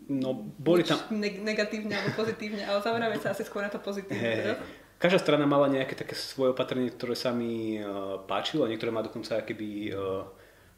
no, 0.09 0.29
boli 0.57 0.81
tam... 0.81 0.97
negatívne 1.21 1.93
alebo 1.93 2.25
pozitívne, 2.25 2.65
ale 2.65 2.81
zameráme 2.81 3.21
sa 3.21 3.37
asi 3.37 3.45
skôr 3.45 3.61
na 3.61 3.71
to 3.71 3.79
pozitívne. 3.79 4.17
Hey, 4.17 4.37
teda. 4.43 4.55
Každá 5.01 5.17
strana 5.17 5.49
mala 5.49 5.65
nejaké 5.65 5.97
také 5.97 6.13
svoje 6.13 6.53
opatrenie, 6.53 6.93
ktoré 6.93 7.17
sa 7.17 7.33
mi 7.33 7.81
uh, 7.81 8.21
páčilo 8.29 8.67
a 8.67 8.69
niektoré 8.69 8.93
ma 8.93 9.01
dokonca 9.01 9.41
keby 9.41 9.97
uh, 9.97 10.29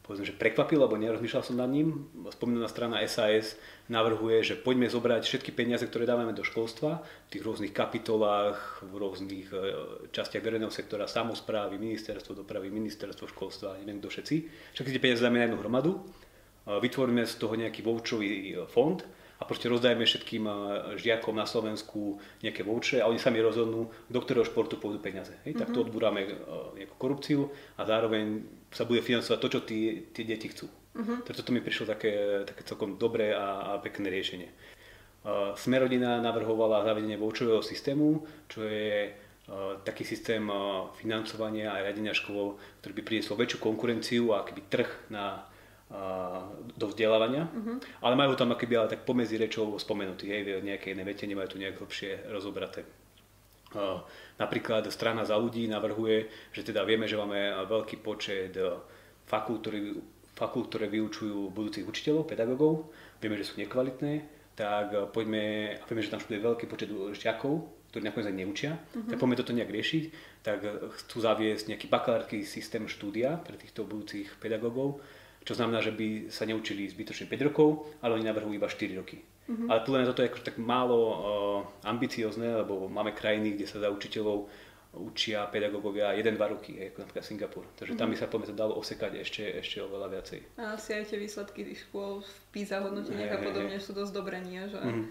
povedzme, 0.03 0.27
že 0.27 0.35
prekvapil, 0.35 0.83
lebo 0.83 0.99
nerozmýšľal 0.99 1.43
som 1.47 1.55
nad 1.55 1.71
ním. 1.71 2.11
Spomínaná 2.35 2.67
strana 2.67 2.99
SAS 3.07 3.55
navrhuje, 3.87 4.43
že 4.43 4.55
poďme 4.59 4.91
zobrať 4.91 5.23
všetky 5.23 5.55
peniaze, 5.55 5.87
ktoré 5.87 6.03
dávame 6.03 6.35
do 6.35 6.43
školstva, 6.43 6.99
v 6.99 7.29
tých 7.31 7.43
rôznych 7.47 7.71
kapitolách, 7.71 8.83
v 8.83 8.93
rôznych 8.99 9.47
e, 9.49 9.57
častiach 10.11 10.43
verejného 10.43 10.71
sektora, 10.75 11.07
samozprávy, 11.07 11.79
ministerstvo 11.79 12.35
dopravy, 12.35 12.67
ministerstvo 12.67 13.31
školstva, 13.31 13.79
neviem 13.79 14.03
kto 14.03 14.11
všetci. 14.11 14.35
Všetky 14.75 14.91
tie 14.91 15.03
peniaze 15.03 15.23
dáme 15.23 15.39
na 15.39 15.47
jednu 15.47 15.59
hromadu, 15.63 15.91
e, 15.95 16.01
vytvoríme 16.83 17.23
z 17.23 17.33
toho 17.39 17.55
nejaký 17.55 17.79
vouchový 17.79 18.29
e, 18.29 18.67
fond, 18.67 18.99
a 19.43 19.45
proste 19.45 19.67
rozdajme 19.67 20.07
všetkým 20.07 20.43
eh, 20.47 20.55
žiakom 20.95 21.35
na 21.35 21.43
Slovensku 21.43 22.15
nejaké 22.39 22.63
vouchere 22.63 23.03
a 23.03 23.11
oni 23.11 23.19
sami 23.19 23.43
rozhodnú, 23.43 23.91
do 24.07 24.19
ktorého 24.23 24.47
športu 24.47 24.79
pôjdu 24.79 25.03
peniaze. 25.03 25.35
Hej? 25.43 25.59
Mm-hmm. 25.59 25.59
Tak 25.59 25.67
to 25.75 25.79
mhm. 25.83 25.85
odbúrame 25.91 26.21
uh, 26.23 26.71
nejakú 26.79 26.95
korupciu 26.95 27.51
a 27.75 27.83
zároveň 27.83 28.47
sa 28.71 28.87
bude 28.87 29.03
financovať 29.03 29.37
to, 29.43 29.51
čo 29.51 29.59
tí, 29.67 29.79
tie 30.15 30.23
deti 30.23 30.47
chcú. 30.47 30.71
Mm-hmm. 30.95 31.27
Takže 31.27 31.39
toto 31.43 31.51
mi 31.51 31.59
prišlo 31.59 31.91
také, 31.91 32.47
také 32.47 32.63
celkom 32.63 32.95
dobré 32.95 33.35
a, 33.35 33.75
a 33.75 33.83
pekné 33.83 34.07
riešenie. 34.07 34.47
Uh, 35.27 35.51
Smerodina 35.59 36.23
navrhovala 36.23 36.87
zavedenie 36.87 37.19
voucherového 37.19 37.59
systému, 37.59 38.23
čo 38.47 38.63
je 38.63 39.11
taký 39.83 40.07
systém 40.07 40.39
financovania 40.95 41.75
a 41.75 41.83
riadenia 41.83 42.15
škôl, 42.15 42.55
ktorý 42.79 42.93
by 42.95 43.03
priniesol 43.03 43.35
väčšiu 43.35 43.59
konkurenciu 43.59 44.31
a 44.31 44.39
akýby 44.39 44.63
trh 44.71 44.87
na 45.11 45.43
do 46.73 46.85
vzdelávania, 46.89 47.45
uh-huh. 47.53 47.77
ale 48.01 48.13
majú 48.17 48.33
tam 48.33 48.49
akoby 48.49 48.73
ale 48.73 48.89
tak 48.89 49.05
pomedzi 49.05 49.37
rečou 49.37 49.77
spomenutý, 49.77 50.25
hej, 50.25 50.41
v 50.57 50.65
nejakej 50.65 50.97
vete 51.05 51.29
nemajú 51.29 51.53
tu 51.53 51.57
nejak 51.61 51.77
hlbšie 51.77 52.33
rozobraté. 52.33 52.81
Uh, 53.73 54.01
napríklad 54.37 54.85
strana 54.89 55.25
za 55.25 55.37
ľudí 55.37 55.69
navrhuje, 55.69 56.29
že 56.53 56.65
teda 56.65 56.85
vieme, 56.85 57.05
že 57.05 57.17
máme 57.17 57.65
veľký 57.69 58.01
počet 58.01 58.57
fakult, 59.25 59.65
ktorí 59.65 59.97
fakult, 60.33 60.73
ktoré 60.73 60.89
vyučujú 60.89 61.53
budúcich 61.53 61.85
učiteľov, 61.85 62.25
pedagógov, 62.25 62.89
vieme, 63.21 63.37
že 63.37 63.45
sú 63.45 63.61
nekvalitné, 63.61 64.25
tak 64.57 65.13
poďme, 65.13 65.77
a 65.77 65.83
vieme, 65.85 66.01
že 66.01 66.09
tam 66.09 66.21
študuje 66.21 66.41
veľký 66.41 66.65
počet 66.69 66.89
žiakov, 66.89 67.69
ktorí 67.93 68.01
nakoniec 68.01 68.33
aj 68.33 68.37
neučia, 68.41 68.71
uh-huh. 68.73 69.13
tak 69.13 69.17
poďme 69.21 69.37
toto 69.37 69.53
nejak 69.53 69.69
riešiť, 69.69 70.03
tak 70.41 70.65
chcú 71.01 71.17
zaviesť 71.21 71.69
nejaký 71.69 71.85
bakalársky 71.85 72.41
systém 72.49 72.89
štúdia 72.89 73.37
pre 73.45 73.61
týchto 73.61 73.85
budúcich 73.85 74.33
pedagógov, 74.41 75.05
čo 75.43 75.53
znamená, 75.53 75.83
že 75.83 75.91
by 75.91 76.31
sa 76.31 76.47
neučili 76.47 76.87
zbytočne 76.87 77.27
5 77.27 77.47
rokov, 77.51 77.83
ale 77.99 78.15
oni 78.15 78.25
navrhujú 78.25 78.55
iba 78.55 78.71
4 78.71 78.99
roky. 78.99 79.19
Uh-huh. 79.43 79.67
Ale 79.67 79.83
podľa 79.83 79.97
mňa 79.99 80.09
toto 80.09 80.21
je 80.23 80.29
akože 80.31 80.47
tak 80.47 80.57
málo 80.57 80.99
uh, 81.03 81.15
ambiciozne, 81.83 82.63
lebo 82.63 82.87
máme 82.87 83.11
krajiny, 83.11 83.59
kde 83.59 83.67
sa 83.67 83.83
za 83.83 83.91
učiteľov 83.91 84.47
učia 84.93 85.49
pedagógovia 85.49 86.13
1-2 86.13 86.37
roky, 86.37 86.77
ako 86.77 87.01
napríklad 87.01 87.25
Singapur. 87.25 87.65
Takže 87.75 87.97
tam 87.97 88.13
by 88.13 88.17
sa 88.17 88.29
poďme 88.29 88.53
dalo 88.53 88.77
osekať 88.77 89.25
ešte, 89.25 89.41
ešte 89.57 89.81
oveľa 89.81 90.07
viacej. 90.13 90.39
A 90.61 90.77
asi 90.77 90.93
aj 90.93 91.09
tie 91.09 91.17
výsledky 91.17 91.65
škôl 91.73 92.21
v 92.21 92.33
PISA 92.53 92.85
hodnoteniach 92.85 93.33
hey, 93.33 93.37
a 93.41 93.41
podobne 93.41 93.77
hey, 93.81 93.81
sú 93.81 93.97
dosť 93.97 94.13
dobré, 94.13 94.37
nie? 94.45 94.61
Že... 94.69 94.79
Mm-hmm. 94.79 95.05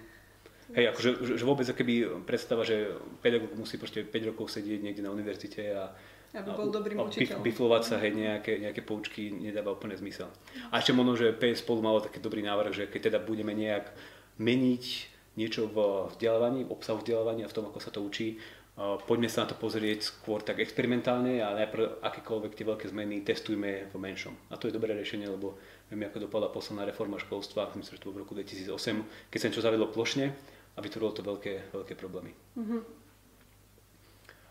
Hej, 0.72 0.84
akože 0.94 1.08
že 1.34 1.44
vôbec 1.44 1.66
keby 1.66 1.94
predstava, 2.22 2.62
že 2.62 2.94
pedagóg 3.20 3.58
musí 3.58 3.74
proste 3.74 4.06
5 4.06 4.30
rokov 4.32 4.54
sedieť 4.54 4.80
niekde 4.80 5.02
na 5.02 5.10
univerzite 5.10 5.74
a, 5.74 5.90
aby 6.32 6.50
bol 6.56 6.72
dobrým 6.72 6.96
učiteľom. 6.96 7.44
Biflovať 7.44 7.82
sa, 7.84 7.96
hej, 8.00 8.16
nejaké, 8.16 8.56
nejaké 8.56 8.80
poučky 8.80 9.28
nedáva 9.28 9.76
úplne 9.76 9.92
zmysel. 9.96 10.32
A 10.72 10.80
ešte 10.80 10.96
možno, 10.96 11.12
že 11.12 11.36
PS 11.36 11.60
spolu 11.60 11.84
malo 11.84 12.00
taký 12.00 12.24
dobrý 12.24 12.40
návrh, 12.40 12.72
že 12.72 12.84
keď 12.88 13.12
teda 13.12 13.18
budeme 13.20 13.52
nejak 13.52 13.92
meniť 14.40 14.84
niečo 15.36 15.68
v 15.68 16.08
vzdelávaní, 16.12 16.64
v 16.64 16.72
obsahu 16.72 17.00
vzdelávania, 17.04 17.48
v 17.48 17.56
tom, 17.56 17.68
ako 17.68 17.78
sa 17.80 17.92
to 17.92 18.00
učí, 18.00 18.40
poďme 19.04 19.28
sa 19.28 19.44
na 19.44 19.52
to 19.52 19.56
pozrieť 19.60 20.00
skôr 20.08 20.40
tak 20.40 20.60
experimentálne 20.64 21.44
a 21.44 21.52
najprv 21.52 22.00
akékoľvek 22.00 22.52
tie 22.56 22.64
veľké 22.64 22.86
zmeny 22.88 23.20
testujme 23.20 23.92
v 23.92 23.94
menšom. 24.00 24.32
A 24.48 24.56
to 24.56 24.68
je 24.68 24.76
dobré 24.76 24.96
riešenie, 24.96 25.28
lebo 25.28 25.60
vieme, 25.92 26.08
ako 26.08 26.24
dopadla 26.24 26.48
posledná 26.48 26.88
reforma 26.88 27.20
školstva, 27.20 27.76
myslím, 27.76 27.96
že 27.96 28.00
to 28.00 28.08
bolo 28.08 28.16
v 28.16 28.22
roku 28.24 28.32
2008, 28.32 29.28
keď 29.28 29.38
sa 29.38 29.46
niečo 29.52 29.64
zavedlo 29.64 29.92
plošne 29.92 30.32
a 30.72 30.78
vytvorilo 30.80 31.12
to 31.12 31.20
veľké, 31.20 31.54
veľké 31.76 31.94
problémy. 32.00 32.32
Mm-hmm. 32.56 33.01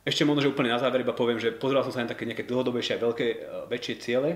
Ešte 0.02 0.26
možno, 0.26 0.42
že 0.42 0.50
úplne 0.50 0.74
na 0.74 0.82
záver 0.82 1.06
iba 1.06 1.14
poviem, 1.14 1.38
že 1.38 1.54
pozeral 1.54 1.86
som 1.86 1.94
sa 1.94 2.02
na 2.02 2.10
také 2.10 2.26
nejaké 2.26 2.50
dlhodobejšie 2.50 2.98
a 2.98 3.04
veľké, 3.06 3.28
e, 3.30 3.38
väčšie 3.70 3.96
ciele, 4.02 4.34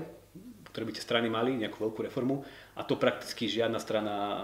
ktoré 0.70 0.86
by 0.86 0.92
tie 0.94 1.02
strany 1.02 1.26
mali, 1.26 1.58
nejakú 1.58 1.82
veľkú 1.82 2.06
reformu 2.06 2.46
a 2.78 2.86
to 2.86 2.94
prakticky 2.94 3.50
žiadna 3.50 3.82
strana 3.82 4.14
e, 4.14 4.34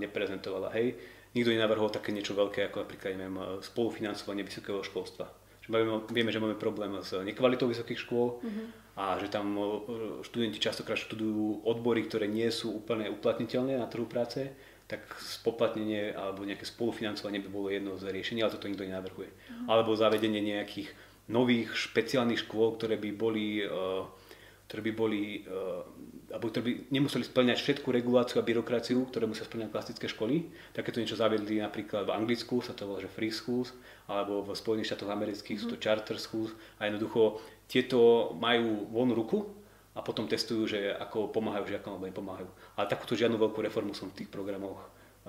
neprezentovala. 0.00 0.72
Hej, 0.72 0.96
nikto 1.36 1.52
nenavrhol 1.52 1.92
také 1.92 2.16
niečo 2.16 2.32
veľké 2.32 2.72
ako 2.72 2.88
napríklad 2.88 3.12
neviem, 3.12 3.36
spolufinancovanie 3.60 4.40
vysokého 4.40 4.80
školstva. 4.80 5.28
Vieme, 6.10 6.34
že 6.34 6.42
máme 6.42 6.58
problém 6.58 6.90
s 6.98 7.14
nekvalitou 7.14 7.70
vysokých 7.70 8.02
škôl 8.02 8.42
mm-hmm. 8.42 8.66
a 8.98 9.22
že 9.22 9.30
tam 9.30 9.54
študenti 10.26 10.58
častokrát 10.58 10.98
študujú 10.98 11.62
odbory, 11.62 12.10
ktoré 12.10 12.26
nie 12.26 12.50
sú 12.50 12.82
úplne 12.82 13.06
uplatniteľné 13.06 13.78
na 13.78 13.86
trhu 13.86 14.02
práce, 14.10 14.50
tak 14.90 15.06
spoplatnenie 15.22 16.10
alebo 16.18 16.42
nejaké 16.42 16.66
spolufinancovanie 16.66 17.38
by 17.38 17.48
bolo 17.48 17.70
jedno 17.70 17.94
z 17.94 18.10
riešení, 18.10 18.42
ale 18.42 18.50
toto 18.50 18.66
nikto 18.66 18.82
nenavrhuje. 18.82 19.30
Mm-hmm. 19.30 19.66
Alebo 19.70 19.94
zavedenie 19.94 20.42
nejakých 20.42 20.90
nových 21.30 21.70
špeciálnych 21.78 22.42
škôl, 22.42 22.74
ktoré 22.74 22.98
by 22.98 23.10
boli, 23.14 23.62
ktoré 24.66 24.80
by 24.82 24.92
boli 24.98 25.46
alebo 26.30 26.46
ktoré 26.46 26.62
by 26.62 26.72
nemuseli 26.94 27.26
splňať 27.26 27.58
všetku 27.58 27.90
reguláciu 27.90 28.38
a 28.38 28.46
byrokraciu, 28.46 29.02
ktoré 29.10 29.26
musia 29.26 29.42
splňať 29.42 29.74
klasické 29.74 30.06
školy. 30.06 30.46
Takéto 30.70 31.02
niečo 31.02 31.18
zaviedli 31.18 31.58
napríklad 31.58 32.06
v 32.06 32.14
Anglicku, 32.14 32.62
sa 32.62 32.70
to 32.70 32.86
volá, 32.86 33.02
že 33.02 33.10
free 33.10 33.34
schools, 33.34 33.74
alebo 34.06 34.46
v 34.46 34.54
Spojených 34.54 34.94
štátoch 34.94 35.10
amerických 35.10 35.58
mm-hmm. 35.58 35.74
sú 35.74 35.78
to 35.78 35.82
charter 35.82 36.18
schools 36.18 36.54
a 36.78 36.86
jednoducho 36.86 37.42
tieto 37.66 38.30
majú 38.38 38.90
voľnú 38.90 39.14
ruku 39.14 39.38
a 39.94 40.00
potom 40.06 40.30
testujú, 40.30 40.70
že 40.70 40.94
ako 40.94 41.34
pomáhajú 41.34 41.66
žiakom 41.66 41.98
alebo 41.98 42.06
nepomáhajú. 42.06 42.50
Ale 42.78 42.86
takúto 42.86 43.18
žiadnu 43.18 43.36
veľkú 43.36 43.58
reformu 43.58 43.90
som 43.90 44.06
v 44.10 44.22
tých 44.22 44.30
programoch 44.30 44.78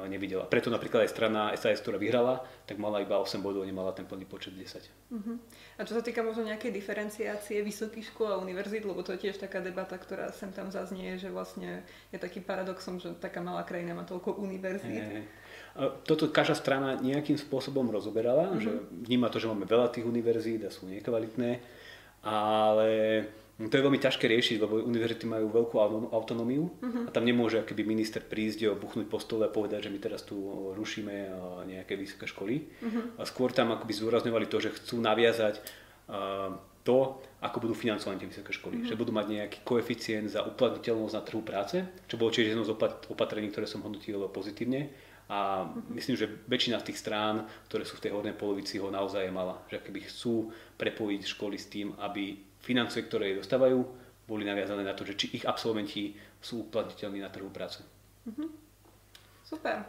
nevidela. 0.07 0.47
Preto 0.47 0.71
napríklad 0.71 1.03
aj 1.03 1.11
strana 1.11 1.51
SAS, 1.59 1.83
ktorá 1.83 1.99
vyhrala, 1.99 2.39
tak 2.63 2.79
mala 2.79 3.03
iba 3.03 3.19
8 3.19 3.43
bodov, 3.43 3.67
nemala 3.67 3.91
ten 3.91 4.07
plný 4.07 4.23
počet 4.23 4.55
10. 4.55 4.63
Uh-huh. 4.63 5.19
Mhm. 5.19 5.33
A 5.77 5.83
čo 5.83 5.99
sa 5.99 6.01
týka 6.01 6.23
možno 6.23 6.47
nejakej 6.47 6.71
diferenciácie 6.71 7.59
vysokých 7.59 8.15
škôl 8.15 8.31
a 8.31 8.39
univerzít, 8.39 8.87
lebo 8.87 9.03
to 9.03 9.11
je 9.17 9.27
tiež 9.27 9.43
taká 9.43 9.59
debata, 9.59 9.99
ktorá 9.99 10.31
sem 10.31 10.55
tam 10.55 10.71
zaznie, 10.71 11.19
že 11.19 11.27
vlastne 11.27 11.83
je 12.15 12.17
taký 12.17 12.39
paradoxom, 12.39 13.03
že 13.03 13.11
taká 13.19 13.43
malá 13.43 13.67
krajina 13.67 13.91
má 13.91 14.07
toľko 14.07 14.39
univerzít. 14.39 15.03
Hey, 15.03 15.27
hey. 15.27 15.87
Toto 16.07 16.31
každá 16.31 16.55
strana 16.55 16.99
nejakým 16.99 17.35
spôsobom 17.35 17.83
rozoberala, 17.91 18.55
uh-huh. 18.55 18.63
že 18.63 18.71
vníma 19.07 19.27
to, 19.27 19.43
že 19.43 19.51
máme 19.51 19.67
veľa 19.67 19.91
tých 19.91 20.07
univerzít 20.07 20.63
a 20.67 20.71
sú 20.71 20.87
nekvalitné, 20.87 21.59
ale 22.23 22.89
to 23.67 23.75
je 23.75 23.83
veľmi 23.83 23.99
ťažké 23.99 24.25
riešiť, 24.31 24.57
lebo 24.63 24.79
univerzity 24.79 25.27
majú 25.27 25.51
veľkú 25.51 25.75
autonómiu 26.09 26.71
uh-huh. 26.71 27.05
a 27.05 27.09
tam 27.11 27.27
nemôže 27.27 27.59
akýby 27.59 27.83
minister 27.83 28.23
prísť 28.23 28.71
buchnúť 28.79 29.11
po 29.11 29.19
stole 29.19 29.43
a 29.45 29.51
povedať, 29.51 29.85
že 29.85 29.93
my 29.93 29.99
teraz 29.99 30.23
tu 30.23 30.39
rušíme 30.71 31.15
nejaké 31.67 31.99
vysoké 31.99 32.31
školy. 32.31 32.63
Uh-huh. 32.63 33.19
A 33.19 33.27
skôr 33.27 33.51
tam 33.51 33.75
akoby 33.75 33.91
zdôrazňovali 33.91 34.47
to, 34.47 34.57
že 34.63 34.71
chcú 34.71 35.03
naviazať 35.03 35.59
to, 36.81 36.97
ako 37.43 37.57
budú 37.61 37.75
financované 37.75 38.23
tie 38.23 38.31
vysoké 38.31 38.55
školy. 38.55 38.81
Uh-huh. 38.81 38.89
Že 38.89 38.99
budú 39.03 39.11
mať 39.11 39.27
nejaký 39.29 39.59
koeficient 39.67 40.31
za 40.31 40.47
uplatniteľnosť 40.47 41.15
na 41.19 41.23
trhu 41.27 41.43
práce, 41.43 41.77
čo 42.07 42.15
bolo 42.15 42.31
tiež 42.31 42.55
jedno 42.55 42.63
z 42.63 42.71
opatrení, 43.11 43.51
ktoré 43.51 43.67
som 43.67 43.83
hodnotil 43.83 44.25
pozitívne. 44.31 44.89
A 45.31 45.63
myslím, 45.95 46.19
že 46.19 46.27
väčšina 46.27 46.83
z 46.83 46.91
tých 46.91 46.99
strán, 46.99 47.47
ktoré 47.71 47.87
sú 47.87 47.95
v 47.95 48.03
tej 48.03 48.11
hornej 48.11 48.35
polovici, 48.35 48.83
ho 48.83 48.91
naozaj 48.91 49.31
mala. 49.31 49.63
Že 49.71 49.87
keby 49.87 49.99
chcú 50.11 50.51
prepojiť 50.75 51.21
školy 51.23 51.55
s 51.55 51.71
tým, 51.71 51.95
aby 52.03 52.50
financie, 52.61 53.05
ktoré 53.05 53.37
dostávajú, 53.37 53.83
boli 54.29 54.47
naviazané 54.47 54.85
na 54.85 54.95
to, 54.95 55.03
že 55.03 55.17
či 55.17 55.41
ich 55.41 55.43
absolventi 55.43 56.15
sú 56.39 56.69
uplatniteľní 56.69 57.19
na 57.19 57.29
trhu 57.33 57.51
práce. 57.51 57.83
Mm-hmm. 58.29 58.49
Super. 59.43 59.83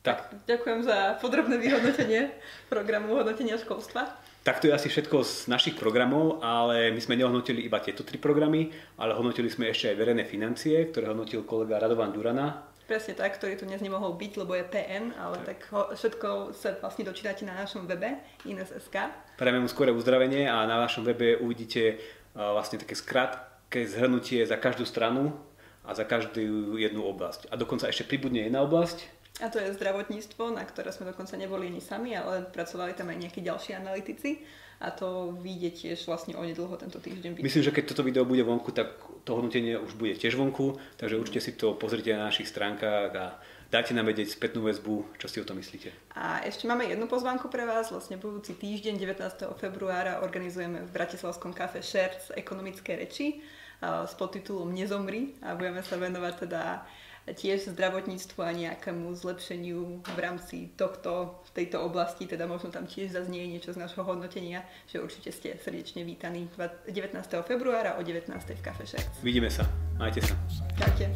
Tak. 0.00 0.18
tak. 0.32 0.46
Ďakujem 0.48 0.80
za 0.86 1.18
podrobné 1.20 1.60
vyhodnotenie 1.60 2.32
programu 2.72 3.20
hodnotenia 3.20 3.60
školstva. 3.60 4.08
Tak 4.40 4.64
to 4.64 4.72
je 4.72 4.76
asi 4.76 4.88
všetko 4.88 5.20
z 5.20 5.52
našich 5.52 5.76
programov, 5.76 6.40
ale 6.40 6.88
my 6.96 7.00
sme 7.02 7.20
nehodnotili 7.20 7.60
iba 7.68 7.76
tieto 7.84 8.00
tri 8.00 8.16
programy, 8.16 8.72
ale 8.96 9.12
hodnotili 9.12 9.52
sme 9.52 9.68
ešte 9.68 9.92
aj 9.92 10.00
verejné 10.00 10.24
financie, 10.24 10.88
ktoré 10.88 11.12
hodnotil 11.12 11.44
kolega 11.44 11.76
Radovan 11.76 12.08
Durana. 12.08 12.69
Presne 12.90 13.14
tak, 13.14 13.38
ktorý 13.38 13.54
tu 13.54 13.70
dnes 13.70 13.78
nemohol 13.78 14.18
byť, 14.18 14.32
lebo 14.42 14.50
je 14.58 14.66
PN, 14.66 15.14
ale 15.14 15.38
tak, 15.46 15.62
tak 15.62 15.70
ho, 15.70 15.94
všetko 15.94 16.50
sa 16.50 16.74
vlastne 16.82 17.06
dočítate 17.06 17.46
na 17.46 17.54
našom 17.54 17.86
webe 17.86 18.18
ines.sk. 18.42 19.14
Prajeme 19.38 19.62
mu 19.62 19.70
skore 19.70 19.94
uzdravenie 19.94 20.50
a 20.50 20.66
na 20.66 20.74
našom 20.82 21.06
webe 21.06 21.38
uvidíte 21.38 22.02
vlastne 22.34 22.82
také 22.82 22.98
skrátke 22.98 23.86
zhrnutie 23.86 24.42
za 24.42 24.58
každú 24.58 24.82
stranu 24.82 25.38
a 25.86 25.94
za 25.94 26.02
každú 26.02 26.74
jednu 26.82 27.06
oblasť. 27.06 27.46
A 27.48 27.54
dokonca 27.54 27.86
ešte 27.86 28.10
pribudne 28.10 28.50
jedna 28.50 28.66
oblasť. 28.66 29.19
A 29.40 29.48
to 29.48 29.56
je 29.56 29.72
zdravotníctvo, 29.76 30.52
na 30.52 30.64
ktoré 30.68 30.92
sme 30.92 31.08
dokonca 31.08 31.34
neboli 31.40 31.72
ani 31.72 31.80
sami, 31.80 32.12
ale 32.12 32.44
pracovali 32.44 32.92
tam 32.92 33.08
aj 33.08 33.18
nejakí 33.24 33.40
ďalší 33.40 33.74
analytici 33.76 34.44
a 34.80 34.88
to 34.92 35.36
vyjde 35.40 35.76
tiež 35.76 36.08
vlastne 36.08 36.32
onedlho 36.36 36.72
tento 36.80 37.00
týždeň. 37.00 37.40
Myslím, 37.40 37.64
že 37.64 37.72
keď 37.72 37.84
toto 37.92 38.04
video 38.04 38.24
bude 38.24 38.40
vonku, 38.40 38.72
tak 38.72 38.96
to 39.28 39.36
hodnotenie 39.36 39.76
už 39.76 39.92
bude 39.96 40.16
tiež 40.16 40.40
vonku, 40.40 40.80
takže 40.96 41.20
určite 41.20 41.40
si 41.44 41.52
to 41.52 41.76
pozrite 41.76 42.08
na 42.16 42.32
našich 42.32 42.48
stránkach 42.48 43.12
a 43.12 43.26
Dajte 43.70 43.94
nám 43.94 44.10
vedieť 44.10 44.34
spätnú 44.34 44.66
väzbu, 44.66 45.14
čo 45.14 45.30
si 45.30 45.38
o 45.38 45.46
tom 45.46 45.62
myslíte. 45.62 45.94
A 46.18 46.42
ešte 46.42 46.66
máme 46.66 46.90
jednu 46.90 47.06
pozvánku 47.06 47.46
pre 47.46 47.62
vás. 47.62 47.94
Vlastne 47.94 48.18
budúci 48.18 48.58
týždeň 48.58 48.98
19. 48.98 49.46
februára 49.62 50.26
organizujeme 50.26 50.82
v 50.82 50.90
Bratislavskom 50.90 51.54
kafe 51.54 51.78
Šerc 51.78 52.34
ekonomické 52.34 52.98
reči 52.98 53.38
s 53.78 54.12
podtitulom 54.18 54.74
Nezomri 54.74 55.38
a 55.46 55.54
budeme 55.54 55.86
sa 55.86 56.02
venovať 56.02 56.34
teda 56.50 56.82
tiež 57.28 57.76
zdravotníctvu 57.76 58.38
a 58.40 58.50
nejakému 58.52 59.12
zlepšeniu 59.12 60.02
v 60.04 60.18
rámci 60.18 60.72
tohto, 60.74 61.42
v 61.46 61.50
tejto 61.52 61.84
oblasti, 61.84 62.24
teda 62.24 62.46
možno 62.48 62.72
tam 62.72 62.88
tiež 62.88 63.12
zaznie 63.12 63.44
niečo 63.46 63.76
z 63.76 63.80
našho 63.80 64.02
hodnotenia, 64.06 64.64
že 64.88 65.02
určite 65.02 65.30
ste 65.34 65.48
srdečne 65.60 66.04
vítaní 66.04 66.48
19. 66.88 67.16
februára 67.44 67.96
o 67.98 68.02
19. 68.02 68.32
v 68.32 68.62
Cafe 68.62 68.84
Shack. 68.86 69.06
Vidíme 69.20 69.52
sa. 69.52 69.68
Majte 70.00 70.24
sa. 70.24 70.34
Čaute. 70.80 71.12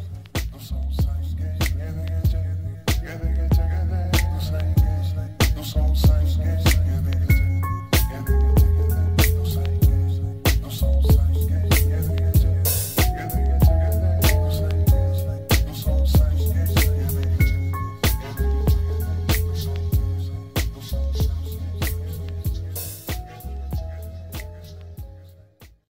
I'm 5.75 6.04